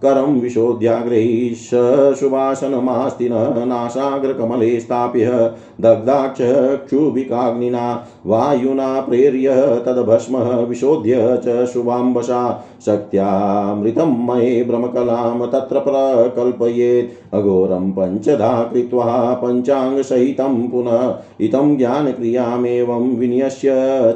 करं 0.04 0.40
विशोध्याग्रैः 0.40 1.54
सुवासनमास्तिनः 2.20 3.66
नासाग्रकमले 3.66 4.80
स्थाप्य 4.80 5.50
दग्धाक्षुभिकाग्निना 5.82 8.06
वायुना 8.26 9.02
प्रेर्य 9.02 9.82
तद्भस्मः 9.86 10.56
विशोध्य 10.70 11.40
च 11.46 11.66
शुभाम्बसा 11.74 12.64
शक्त्यामृतं 12.86 14.16
मये 14.28 14.64
भ्रमकलां 15.24 15.48
तत्र 15.48 15.80
प्रकल्पयेत्। 15.80 17.36
अघोरं 17.36 17.92
पञ्चधा 17.92 18.64
कृत्वा 18.64 19.40
पञ्चाङ्गसहितं 19.44 20.68
पुनः 20.68 21.16
इतं 21.42 21.78
ज्ञानक्रियामेवं 21.78 23.16
विन्यस्य 23.16 23.72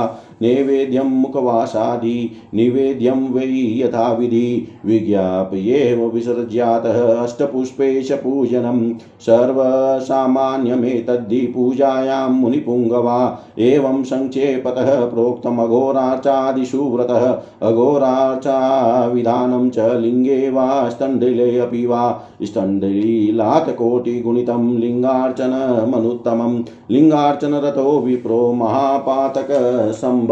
नैवेद्यं 0.42 1.04
मुखवासादि, 1.04 2.32
निवेद्यं 2.54 3.32
वै 3.32 3.52
यथाविधि, 3.52 4.68
विज्ञाप्येव 4.86 6.06
विसर्ज्यातः 6.06 7.22
अष्टपुष्पेश 7.22 8.12
पूजनं 8.12 8.94
सर्वसामान्यमेतद्धि 9.20 11.40
पूजायां 11.40 12.30
मुनिपुङ्गवा, 12.30 13.38
एवं 13.58 14.04
सङ्क्षेपतः 14.04 15.06
प्रोक्तमघोरार्चादिषु 15.06 16.78
व्रतः 16.78 17.38
अघोरार्चाविधानं 17.62 19.70
च 19.70 19.78
लिङ्गे 19.78 20.50
वा, 20.50 20.88
स्तण्डिले 20.88 21.58
अपि 21.58 21.86
वा। 21.86 22.22
स्तण्डिलातकोटिगुणितं 22.42 24.78
लिङ्गार्चनमनुत्तमं 24.78 26.62
लिङ्गार्चनरतो 26.90 28.00
विप्रो 28.00 28.52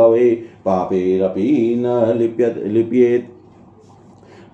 महापातकसम्भवे 0.00 0.42
पापैरपि 0.64 1.74
न 1.78 2.18
लिप्यत 2.18 2.64
लिप्येत्। 2.66 3.24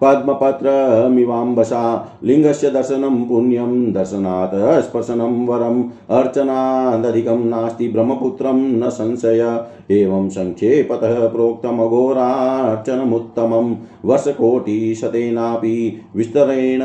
पद्मपत्रमिवाम्बसा, 0.00 2.12
लिङ्गस्य 2.24 2.70
दर्शनं 2.70 3.24
पुण्यं, 3.24 3.92
दर्शनात् 3.92 4.82
स्पर्शनं 4.82 5.46
वरम्, 5.46 5.84
अर्चनादधिकं 6.10 7.44
नास्ति 7.44 7.88
ब्रह्मपुत्रं 7.88 8.54
न 8.54 8.88
संशय। 8.88 9.64
एवं 9.90 10.28
सङ्क्षेपतः 10.28 11.28
प्रोक्तमघोरार्चनमुत्तमं 11.28 13.76
वर्षकोटिशतेनापि 14.04 16.00
विस्तरेण 16.16 16.80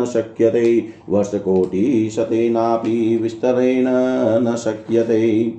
न 0.00 0.04
शक्यते। 0.04 0.84
वर्षकोटिशतेनापि 1.08 3.18
विस्तरेण 3.22 3.84
न 4.48 4.54
शक्यते। 4.58 5.54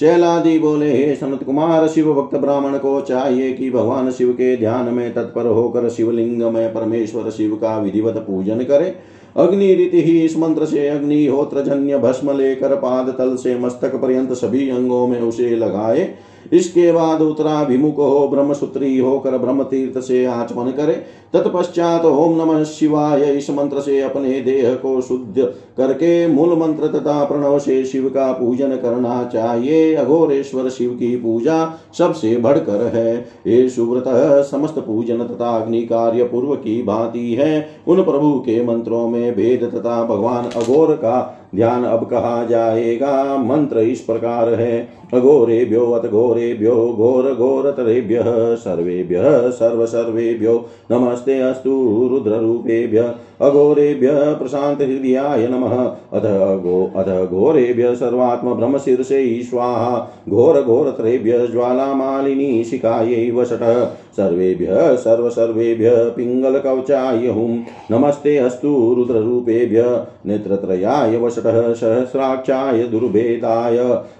शैलादि 0.00 0.58
बोले, 0.58 0.90
हे 0.92 1.14
सनत 1.14 1.42
कुमार 1.42 1.86
शिव 1.88 2.12
भक्त 2.14 2.36
ब्राह्मण 2.36 2.78
को 2.78 3.00
चाहिए 3.00 3.52
कि 3.52 3.70
भगवान 3.70 4.10
शिव 4.10 4.32
के 4.32 4.56
ध्यान 4.56 4.94
में 4.94 5.12
तत्पर 5.14 5.46
होकर 5.46 5.88
शिवलिंग 5.88 6.42
में 6.42 6.74
परमेश्वर 6.74 7.30
शिव 7.30 7.54
का 7.54 7.76
विधिवत 7.78 8.14
पूजन 8.16 8.62
करे। 8.62 8.94
अग्नि 9.36 9.74
रीति 9.74 10.02
ही 10.02 10.18
इस 10.20 10.36
मंत्र 10.36 10.66
से 10.66 10.88
अग्निहोत्र 10.88 11.64
जन्य 11.64 11.98
भस्म 11.98 12.36
लेकर 12.38 12.74
पाद 12.76 13.14
तल 13.18 13.36
से 13.36 13.58
मस्तक 13.58 13.94
पर्यंत 13.94 14.32
सभी 14.32 14.70
अंगों 14.70 15.06
में 15.06 15.20
उसे 15.20 15.50
लगाए। 15.56 16.14
इसके 16.52 16.90
बाद 16.92 17.22
उत्तराभिमुख 17.22 17.96
हो 17.96 18.28
ब्रह्मसूत्री 18.28 18.98
होकर 18.98 19.36
ब्रह्म 19.38 19.62
तीर्थ 19.62 19.98
से 19.98 20.24
आचमन 20.24 20.70
करे। 20.70 20.92
तत्पश्चात 21.32 22.04
ओम 22.04 22.34
नमः 22.34 22.62
शिवाय, 22.64 23.24
इस 23.26 23.50
मंत्र 23.50 23.80
से 23.80 24.00
अपने 24.00 24.40
देह 24.40 24.74
को 24.74 25.00
शुद्ध 25.00 25.42
करके 25.76 26.26
मूल 26.26 26.56
मंत्र 26.58 26.88
तथा 26.88 27.24
प्रणव 27.24 27.58
से 27.58 27.84
शिव 27.84 28.08
का 28.08 28.30
पूजन 28.32 28.76
करना 28.76 29.22
चाहिए। 29.24 29.94
अघोरेश्वर 29.94 30.68
शिव 30.68 30.90
की 30.90 31.14
पूजा 31.16 31.58
सबसे 31.98 32.36
बढ़कर 32.36 32.86
है। 32.94 33.16
ये 33.46 33.68
सुव्रत, 33.68 34.04
समस्त 34.44 34.78
पूजन 34.78 35.18
तथा 35.18 35.56
अग्नि 35.56 35.82
कार्य 35.82 36.24
पूर्व 36.24 36.54
की 36.54 36.82
भांति 36.82 37.34
है। 37.34 37.68
उन 37.88 38.02
प्रभु 38.02 38.32
के 38.38 38.62
मंत्रों 38.64 39.08
में 39.08 39.34
भेद 39.36 39.64
तथा 39.64 40.02
भगवान 40.04 40.50
अघोर 40.56 40.92
का 40.94 41.39
ध्यान 41.54 41.84
अब 41.84 42.04
कहा 42.04 42.44
जाएगा। 42.44 43.36
मंत्र 43.36 43.78
इस 43.78 44.00
प्रकार 44.00 44.48
है। 44.48 44.88
अघोरेभ्यो 45.14 45.90
अत 45.90 46.10
घोरेभ्यो, 46.10 46.94
घोर 46.96 47.34
घोरतरेभ्य 47.34 48.24
सर्वेभ्य 48.56 49.50
सर्व 49.50 49.86
सर्वेभ्यो 49.86 50.66
नमस्ते 50.92 51.40
अस्तु 51.40 52.08
रुद्ररूपेभ्य। 52.12 53.14
अघोरेभ्य 53.40 54.08
प्रशांत 54.12 54.78
हृदयाय 54.80 55.48
नमः। 55.48 55.76
अथ 56.12 56.22
गो 56.62 56.90
अथ 56.96 57.30
घोरेभ्य 57.30 57.94
सर्वात्म 57.94 58.54
ब्रह्मशीर्षे 58.54 59.42
स्वाहा। 59.42 60.10
घोर 60.28 60.62
घोरतरेभ्य 60.62 61.46
ज्वालामालिनी 61.46 62.64
शिखायै 62.64 63.30
वषट 63.30 63.92
सर्वेभ्य 64.16 64.66
सर्व 64.96 65.28
सर्वेभ्य 65.28 65.90
पिङ्गलकवचाय 66.16 67.26
हुं। 67.26 67.50
नमस्ते 67.90 68.36
अस्तु 68.36 68.94
रुद्ररूपेभ्य। 68.98 70.06
नेत्रत्रयाय 70.26 71.16
वषटः 71.40 71.72
सहस्राक्षाय 71.74 72.82
दुर्भेदाय 72.82 73.78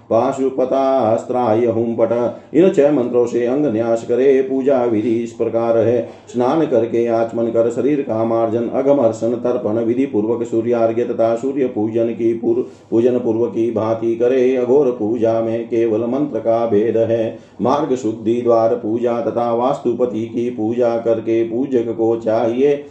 पाशुपतास्त्राय 0.09 1.65
हुं 1.65 1.85
पट 1.95 2.11
इन 2.53 2.69
छह 2.69 2.91
मंत्रों 2.91 3.25
से 3.25 3.45
अंग 3.45 3.65
न्यास 3.65 4.05
करे, 4.07 4.41
पूजा 4.41 4.83
विधि 4.85 5.13
इस 5.13 5.31
प्रकार 5.31 5.77
है। 5.77 6.01
स्नान 6.27 6.65
करके 6.65 7.05
आचमन 7.07 7.47
कर, 7.47 7.69
शरीर 7.69 8.01
का 8.01 8.23
मार्जन 8.25 8.67
अगमर्शन 8.69 9.35
तर्पण 9.35 9.79
विधि 9.79 10.05
पूर्वक 10.05 10.43
सूर्यार्घ्य 10.43 11.05
तथा 11.05 11.35
सूर्य 11.35 11.67
पूजन 11.67 12.09
की 12.09 12.33
पूर्व 12.33 12.61
पूजन 12.91 13.19
पूर्व 13.19 13.45
की 13.45 13.69
भांति 13.71 14.15
करे। 14.15 14.55
अघोर 14.55 14.91
पूजा 14.91 15.39
में 15.41 15.67
केवल 15.67 16.05
मंत्र 16.05 16.39
का 16.39 16.65
भेद 16.65 16.97
है। 16.97 17.37
मार्ग 17.61 17.95
शुद्धि 17.95 18.41
द्वार 18.41 18.75
पूजा 18.75 19.19
तथा 19.21 19.53
वास्तुपति 19.53 20.25
की 20.25 20.49
पूजा 20.49 20.97
करके 20.97 21.43
पूजक 21.43 21.95
को 21.97 22.15
चाहिए। 22.15 22.83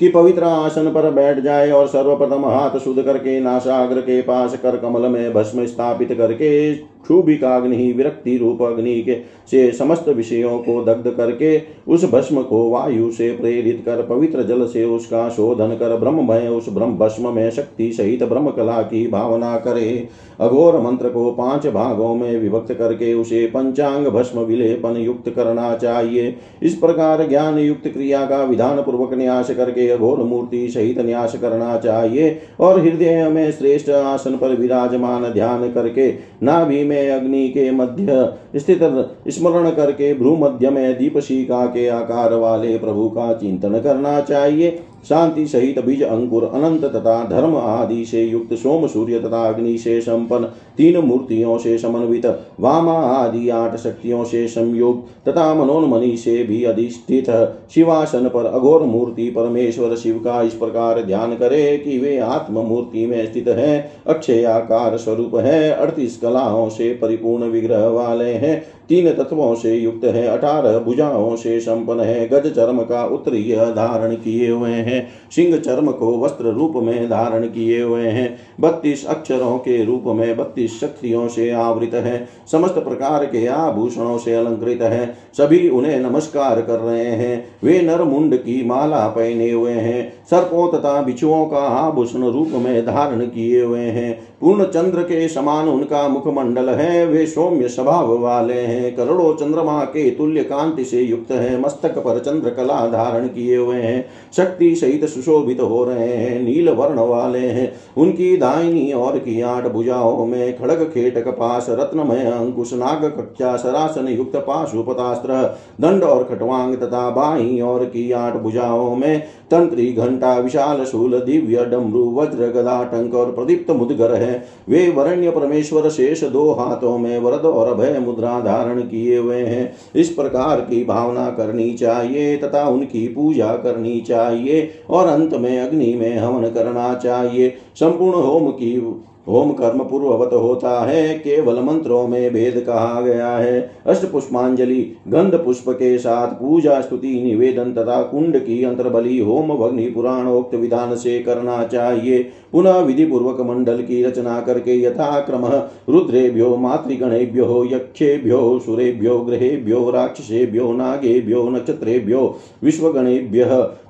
कि 0.00 0.08
पवित्र 0.08 0.44
आसन 0.44 0.90
पर 0.92 1.10
बैठ 1.10 1.38
जाए 1.38 1.70
और 1.70 1.86
सर्वप्रथम 1.86 2.44
हाथ 2.46 2.78
शुद्ध 2.78 3.02
करके 3.02 3.40
नाशाग्र 3.40 4.00
के 4.00 4.20
पास 4.22 4.56
कर 4.56 4.76
कमल 4.76 5.08
में 5.08 5.32
भस्म 5.32 5.66
स्थापित 5.66 6.12
करके 6.12 6.74
क्षुभिकाग्नि 7.08 7.92
विरक्ति 7.92 8.36
रूप 8.36 8.62
अग्नि 8.62 9.00
के 9.02 9.14
से 9.50 9.70
समस्त 9.72 10.08
विषयों 10.08 10.58
को 10.58 10.82
दग्ध 10.84 11.10
करके 11.10 11.60
उस 11.88 12.04
भस्म 12.04 12.42
को 12.42 12.68
वायु 12.70 13.10
से 13.10 13.30
प्रेरित 13.36 13.82
कर, 13.86 14.02
पवित्र 14.02 14.42
जल 14.42 14.66
से 14.66 14.84
उसका 14.84 15.28
शोधन 15.28 15.74
कर, 15.74 15.96
ब्रह्ममय 15.96 16.48
उस 16.48 16.68
ब्रह्म 16.68 16.96
भस्म 16.98 17.32
में 17.34 17.50
शक्ति 17.50 17.90
सहित 17.92 18.22
ब्रह्म 18.22 18.50
कला 18.50 18.80
की 18.82 19.06
भावना 19.06 19.56
करे। 19.58 20.08
अघोर 20.40 20.78
मंत्र 20.80 21.08
को 21.08 21.30
पाँच 21.30 21.66
भागों 21.66 22.14
में 22.14 22.38
विभक्त 22.38 22.72
करके 22.72 23.12
उसे 23.14 23.44
पंचांग 23.46 24.06
भस्म 24.06 24.40
विलेपन 24.40 24.96
युक्त 24.96 25.28
करना 25.36 25.74
चाहिए। 25.76 26.34
इस 26.62 26.74
प्रकार 26.74 27.26
ज्ञान 27.28 27.58
युक्त 27.58 27.88
क्रिया 27.88 28.24
का 28.26 28.42
विधान 28.44 28.82
पूर्वक 28.82 29.14
न्यास 29.14 29.50
करके 29.50 29.88
अघोर 29.90 30.22
मूर्ति 30.24 30.68
सहित 30.68 30.98
न्यास 30.98 31.36
करना 31.40 31.76
चाहिए 31.78 32.38
और 32.60 32.80
हृदय 32.80 33.28
में 33.28 33.50
श्रेष्ठ 33.52 33.90
आसन 33.90 34.36
पर 34.36 34.54
विराजमान 34.56 35.32
ध्यान 35.32 35.68
करके 35.72 36.10
नाभि 36.42 36.84
में 36.84 36.97
अग्नि 37.08 37.48
के 37.48 37.70
मध्य 37.72 38.16
स्थित 38.56 38.80
स्मरण 39.28 39.70
करके 39.70 40.12
भ्रू 40.14 40.36
मध्य 40.36 40.70
में 40.70 40.98
दीपशिका 40.98 41.64
के 41.66 41.86
आकार 41.88 42.34
वाले 42.34 42.76
प्रभु 42.78 43.08
का 43.08 43.32
चिंतन 43.32 43.80
करना 43.80 44.20
चाहिए। 44.20 44.78
शांति 45.08 45.46
सहित 45.46 45.78
बीज, 45.84 46.02
अंकुर, 46.02 46.44
अनंत 46.44 46.84
तथा 46.84 47.22
धर्म 47.24 47.56
आदि 47.56 48.04
से 48.04 48.22
युक्त 48.22 48.54
सोम, 48.54 48.86
सूर्य 48.86 49.18
तथा 49.20 49.42
अग्नि 49.48 49.76
से 49.78 50.00
संपन्न 50.00 50.44
तीन 50.76 50.96
मूर्तियों 50.98 51.58
से 51.58 51.76
समन्वित, 51.78 52.26
वामा 52.60 52.92
आदि 52.92 53.48
आठ 53.48 53.76
शक्तियों 53.76 54.24
से 54.24 54.46
संयोग 54.48 55.06
तथा 55.28 55.52
मनोन्मणि 55.54 56.16
से 56.16 56.42
भी 56.44 56.62
अधिष्ठित 56.64 57.30
शिवासन 57.74 58.28
पर 58.28 58.46
अघोर 58.46 58.82
मूर्ति 58.82 59.28
परमेश्वर 59.30 59.94
शिव 59.96 60.18
का 60.18 60.40
इस 60.42 60.54
प्रकार 60.54 61.02
ध्यान 61.02 61.34
करे 61.34 61.76
कि 61.78 61.98
वे 61.98 62.18
आत्म 62.18 62.58
मूर्ति 62.58 63.06
में 63.06 63.24
स्थित 63.26 63.48
है, 63.48 63.90
अक्षय 64.06 64.44
आकार 64.44 64.96
स्वरूप 64.96 65.36
है, 65.36 65.70
अड़तीस 65.70 66.18
कलाओं 66.18 66.68
से 66.68 66.92
परिपूर्ण 66.92 67.44
विग्रह 67.44 67.86
वाले 67.88 68.32
हैं। 68.38 68.77
तीन 68.88 69.10
तत्वों 69.12 69.54
से 69.54 69.74
युक्त 69.74 70.04
है 70.04 70.26
अठारह 70.26 70.78
भुजाओं 70.78 71.34
से 71.36 71.58
संपन्न 71.60 72.00
है, 72.00 72.28
गज 72.28 72.50
चर्म 72.54 72.78
का 72.82 73.04
उत्तरीय 73.04 73.56
धारण 73.56 74.14
किए 74.14 74.50
हुए 74.50 74.70
हैं, 74.70 75.06
सिंह 75.30 75.56
चर्म 75.56 75.90
को 75.90 76.16
वस्त्र 76.18 76.52
रूप 76.52 76.76
में 76.76 77.08
धारण 77.10 77.46
किए 77.46 77.82
हुए 77.82 78.06
हैं, 78.08 78.36
बत्तीस 78.60 79.06
अक्षरों 79.06 79.56
के 79.58 79.84
रूप 79.84 80.04
में 80.06 80.36
बत्तीस 80.36 80.80
शक्तियों 80.80 81.26
से 81.28 81.50
आवृत 81.50 81.94
है, 81.94 82.28
समस्त 82.52 82.78
प्रकार 82.78 83.24
के 83.24 83.46
आभूषणों 83.46 84.16
से 84.18 84.34
अलंकृत 84.34 84.82
है, 84.82 85.06
सभी 85.36 85.68
उन्हें 85.68 85.98
नमस्कार 86.00 86.60
कर 86.60 86.78
रहे 86.78 87.04
हैं, 87.04 87.44
वे 87.64 87.80
नर 87.82 88.02
मुंड 88.04 88.36
की 88.36 88.62
माला 88.64 89.06
पहने 89.08 89.50
हुए 89.50 89.72
हैं, 89.72 90.12
सर्पों 90.30 90.68
तथा 90.72 91.00
बिछुओं 91.02 91.44
का 91.46 91.58
आभूषण 91.58 92.24
रूप 92.24 92.48
में 92.54 92.86
धारण 92.86 93.26
किए 93.26 93.62
हुए 93.62 93.80
हैं, 93.80 94.18
पूर्ण 94.40 94.64
चंद्र 94.64 95.02
के 95.02 95.28
समान 95.28 95.68
उनका 95.68 96.06
मुखमंडल 96.08 96.68
है, 96.68 97.06
वे 97.06 97.26
सौम्य 97.26 97.68
स्वभाव 97.68 98.18
वाले 98.18 98.60
हैं। 98.60 98.77
करोड़ों 98.90 99.34
चंद्रमा 99.34 99.84
के 99.84 100.10
तुल्य 100.10 100.42
कांति 100.42 100.84
से 100.84 101.00
युक्त 101.00 101.30
है, 101.30 101.60
मस्तक 101.60 101.98
पर 101.98 102.18
चंद्र 102.18 102.50
कला 102.50 102.86
धारण 102.86 103.26
किए 103.26 103.56
हुए 103.56 103.76
हैं, 103.76 104.04
शक्ति 104.36 104.74
सहित 104.74 105.04
सुशोभित 105.04 105.60
हो 105.60 105.84
रहे 105.84 106.08
हैं, 106.08 106.42
नील 106.42 106.68
वर्ण 106.68 106.98
वाले 107.00 107.38
हैं, 107.38 107.72
उनकी 107.96 108.36
दाहिनी 108.36 108.92
और 108.92 109.18
की 109.18 109.40
आठ 109.40 109.66
भुजाओं 109.66 110.26
में 110.26 110.58
खड़ग 110.58 110.84
खेट 110.84 111.18
कपास, 111.24 111.66
रत्नमय 111.70 112.24
अंकुश, 112.24 112.74
नाग 112.74 113.04
कक्षा, 113.04 113.56
सरासन 113.56 114.08
युक्त 114.08 114.36
पाशुपतास्त्र, 114.36 115.34
दंड 115.80 116.04
और 116.04 116.24
खटवांग 116.24 116.74
तथा 116.76 117.08
बाई 117.10 117.60
और 117.60 117.84
की 117.84 118.10
आठ 118.12 118.36
भुजाओं 118.36 118.96
में 118.96 119.20
तंत्री, 119.50 119.92
घंटा, 119.92 120.36
विशाल 120.38 120.84
शूल, 120.84 121.18
दिव्य 121.18 121.64
डमरू, 121.64 122.04
वज्र, 122.14 122.46
गदा, 122.46 122.82
टंक 122.84 123.14
और 123.14 123.32
प्रदीप्त 123.32 123.70
मुदगर 123.70 124.14
है। 124.14 124.44
वे 124.68 124.88
वरण्य 124.88 125.30
परमेश्वर 125.30 125.88
शेष 125.88 126.24
दो 126.24 126.50
हाथों 126.52 126.98
में 126.98 127.18
वरद 127.18 127.44
और 127.44 127.68
अभय 127.68 127.98
मुद्रा 127.98 128.40
धारण 128.40 128.67
किए 128.76 129.18
हुए 129.18 129.42
हैं। 129.42 129.72
इस 129.96 130.08
प्रकार 130.08 130.60
की 130.60 130.84
भावना 130.84 131.30
करनी 131.30 131.74
चाहिए 131.74 132.36
तथा 132.36 132.68
उनकी 132.68 133.08
पूजा 133.08 133.56
करनी 133.56 134.00
चाहिए 134.00 134.70
और 134.90 135.06
अंत 135.06 135.34
में 135.34 135.60
अग्नि 135.60 135.94
में 135.94 136.18
हवन 136.18 136.50
करना 136.50 136.94
चाहिए। 136.94 137.54
संपूर्ण 137.74 138.18
होम 138.22 138.50
की 138.50 139.02
होम 139.28 139.52
कर्म 139.52 139.78
पूर्ववत 139.78 140.30
होता 140.32 140.84
है, 140.84 141.14
केवल 141.14 141.60
मंत्रों 141.62 142.08
में 142.08 142.32
भेद 142.32 142.64
कहा 142.66 143.00
गया 143.00 143.28
है। 143.28 143.70
अष्ट 143.86 144.06
पुष्पांजलि, 144.06 144.92
गंध 145.08 145.34
पुष्प 145.34 145.64
के 145.68 145.98
साथ 145.98 146.28
पूजा, 146.28 146.80
स्तुति, 146.80 147.22
निवेदन 147.22 147.72
तथा 147.72 148.02
कुंड 148.02 148.38
की 148.38 148.64
अंतर्बली, 148.64 149.18
होम, 149.18 149.54
भग्नि, 149.54 149.86
पुराणोक्त 149.86 150.54
विधान 150.54 150.96
से 150.96 151.18
करना 151.18 151.64
चाहिए। 151.64 152.30
पुनः 152.52 152.78
विधि 152.78 153.04
पूर्वक 153.04 153.40
मंडल 153.40 153.76
की 153.76 154.02
रचना 154.02 154.40
करके 154.40 154.82
यथाक्रम 154.82 155.46
रुद्रेभ्यो, 155.94 156.56
मातृगणेभ्यो, 156.56 157.68
यक्षेभ्यो, 157.72 158.60
सुरेभ्यो, 158.66 159.18
ग्रहेभ्यो, 159.18 159.90
राक्षसेभ्यो, 159.90 160.72
नागेभ्यो, 160.72 161.48
नक्षत्रेभ्यो, 161.48 162.36
विश्वगणेभ्य 162.64 163.44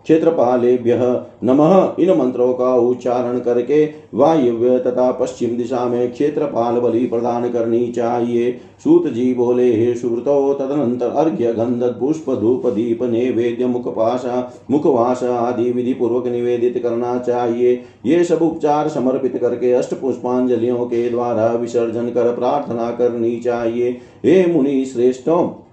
क्षेत्रपालेभ्य 0.08 0.96
नमः। 1.44 1.72
इन 2.00 2.10
मंत्रों 2.18 2.52
का 2.54 2.74
उच्चारण 2.74 3.38
करके 3.38 3.84
वायव्य 4.14 4.78
तथा 4.78 5.10
पश्चिम 5.12 5.56
दिशा 5.56 5.84
में 5.84 6.12
क्षेत्रपाल 6.12 6.78
बलि 6.80 7.04
प्रदान 7.06 7.48
करनी 7.50 7.86
चाहिए। 7.88 8.52
सूत 8.84 9.06
जी 9.06 9.34
बोले, 9.34 9.76
हे 9.76 9.94
सुव्रतो 9.94 10.54
तदनंतर 10.54 11.08
अर्घ्य, 11.08 11.52
गंध, 11.52 11.84
पुष्प, 12.00 12.30
धूप, 12.30 12.66
दीप, 12.66 13.02
नैवेद्य, 13.02 13.66
मुखपाशा, 13.66 14.52
मुखवास 14.70 15.22
आदि 15.24 15.70
विधि 15.72 15.94
पूर्वक 15.94 16.26
निवेदित 16.26 16.82
करना 16.82 17.18
चाहिए। 17.18 17.84
ये 18.06 18.24
सब 18.24 18.42
उपचार 18.42 18.88
समर्पित 18.88 19.36
करके 19.36 19.72
अष्ट 19.72 19.94
पुष्पांजलियों 19.94 20.84
के 20.86 21.08
द्वारा 21.10 21.52
विसर्जन 21.52 22.10
कर 22.10 22.34
प्रार्थना 22.34 22.90
करनी 22.90 23.36
चाहिए। 23.36 23.90
हे 24.24 24.46
मुनि 24.52 24.84
श्रेष्ठों 24.84 25.64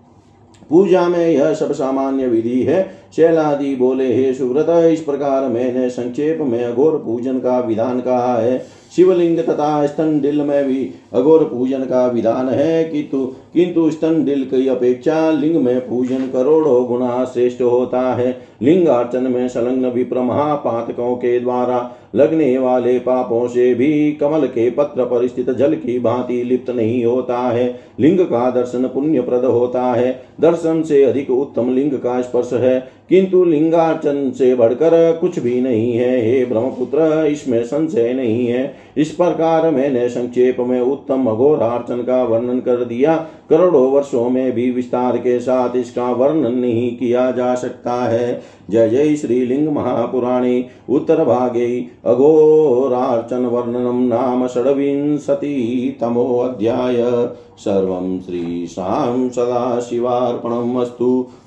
पूजा 0.69 1.07
में 1.09 1.27
यह 1.27 1.53
सब 1.53 1.71
सामान्य 1.71 2.27
विधि 2.27 2.61
है। 2.63 2.83
शैलादि 3.15 3.75
बोले, 3.75 4.13
हे 4.13 4.33
सुव्रत, 4.33 4.69
इस 4.93 5.01
प्रकार 5.01 5.47
मैंने 5.49 5.89
संक्षेप 5.89 6.41
में 6.41 6.63
अघोर 6.63 6.97
पूजन 7.05 7.39
का 7.39 7.59
विधान 7.59 7.99
कहा 7.99 8.35
है। 8.37 8.57
शिवलिंग 8.95 9.37
तथा 9.39 9.85
स्तनडिल 9.85 10.41
में 10.41 10.65
भी 10.65 10.89
अघोर 11.13 11.43
पूजन 11.43 11.79
का 11.79 12.05
विधान 12.07 12.49
है 12.49 12.83
किंतु 12.83 13.25
किंतु 13.53 13.89
स्तनडिल 13.91 14.43
की 14.43 14.67
अपेक्षा 14.67 15.31
लिंग 15.31 15.55
में 15.55 15.79
पूजन 15.79 16.27
करोड़ों 16.27 16.85
गुना 16.87 17.23
श्रेष्ठ 17.25 17.61
होता 17.61 18.01
है। 18.13 18.37
लिंग 18.61 18.87
अर्चन 18.87 19.23
में 19.23 19.47
संलग्न 19.47 19.89
विप्र 19.89 20.21
महापातकों 20.21 21.15
के 21.15 21.39
द्वारा 21.39 21.79
लगने 22.15 22.57
वाले 22.57 22.99
पापों 22.99 23.47
से 23.47 23.73
भी 23.73 24.11
कमल 24.11 24.47
के 24.47 24.69
पत्र 24.69 25.05
पर 25.05 25.27
स्थित 25.27 25.49
जल 25.49 25.75
की 25.75 25.99
भांति 25.99 26.43
लिप्त 26.43 26.69
नहीं 26.69 27.05
होता 27.05 27.37
है। 27.37 27.79
लिंग 27.99 28.19
का 28.19 28.51
दर्शन 28.51 28.87
पुण्य 28.87 29.21
प्रद 29.21 29.45
होता 29.45 29.83
है। 29.83 30.23
दर्शन 30.41 30.81
से 30.83 31.03
अधिक 31.03 31.29
उत्तम 31.29 31.75
लिंग 31.75 31.91
का 31.91 32.21
स्पर्श 32.21 32.53
है। 32.53 32.94
किंतु 33.09 33.45
लिंगार्चन 33.45 34.31
से 34.31 34.55
बढ़कर 34.55 35.17
कुछ 35.21 35.39
भी 35.39 35.61
नहीं 35.61 35.93
है। 35.93 36.25
हे 36.25 36.45
ब्रह्मपुत्र, 36.45 37.25
इसमें 37.25 37.63
संशय 37.63 38.13
नहीं 38.13 38.47
है। 38.47 38.75
इस 38.97 39.11
प्रकार 39.11 39.71
मैंने 39.71 40.09
संक्षेप 40.09 40.57
में 40.59 40.81
उत्तम 40.81 41.27
अघोरार्चन 41.27 41.97
का 41.97 42.23
वर्णन 42.23 42.59
कर 42.59 42.85
दिया। 42.85 43.27
करोड़ों 43.49 43.91
वर्षों 43.91 44.29
में 44.29 44.51
भी 44.51 44.71
विस्तार 44.71 45.17
के 45.17 45.39
साथ 45.39 45.75
इसका 45.75 46.11
वर्णन 46.11 46.55
नहीं 46.55 46.97
किया 46.97 47.31
जा 47.31 47.55
सकता 47.55 47.93
है। 47.93 48.41
जय 48.69 48.89
जय 48.89 49.15
श्रीलिंग 49.15 49.69
महापुराणे। 49.69 50.65
उत्तर 50.89 51.23
भागे। 51.23 51.85
अघोरार्चन 52.05 53.45
वर्णनम 53.45 54.07
नाम 54.07 54.47
षड्विंशतितमोऽध्याय 54.47 57.27
सर्वं 57.57 58.19
श्रीशां 58.19 59.29
सदाशिवार्पणम् 59.29 60.81
अस्तु 60.81 61.27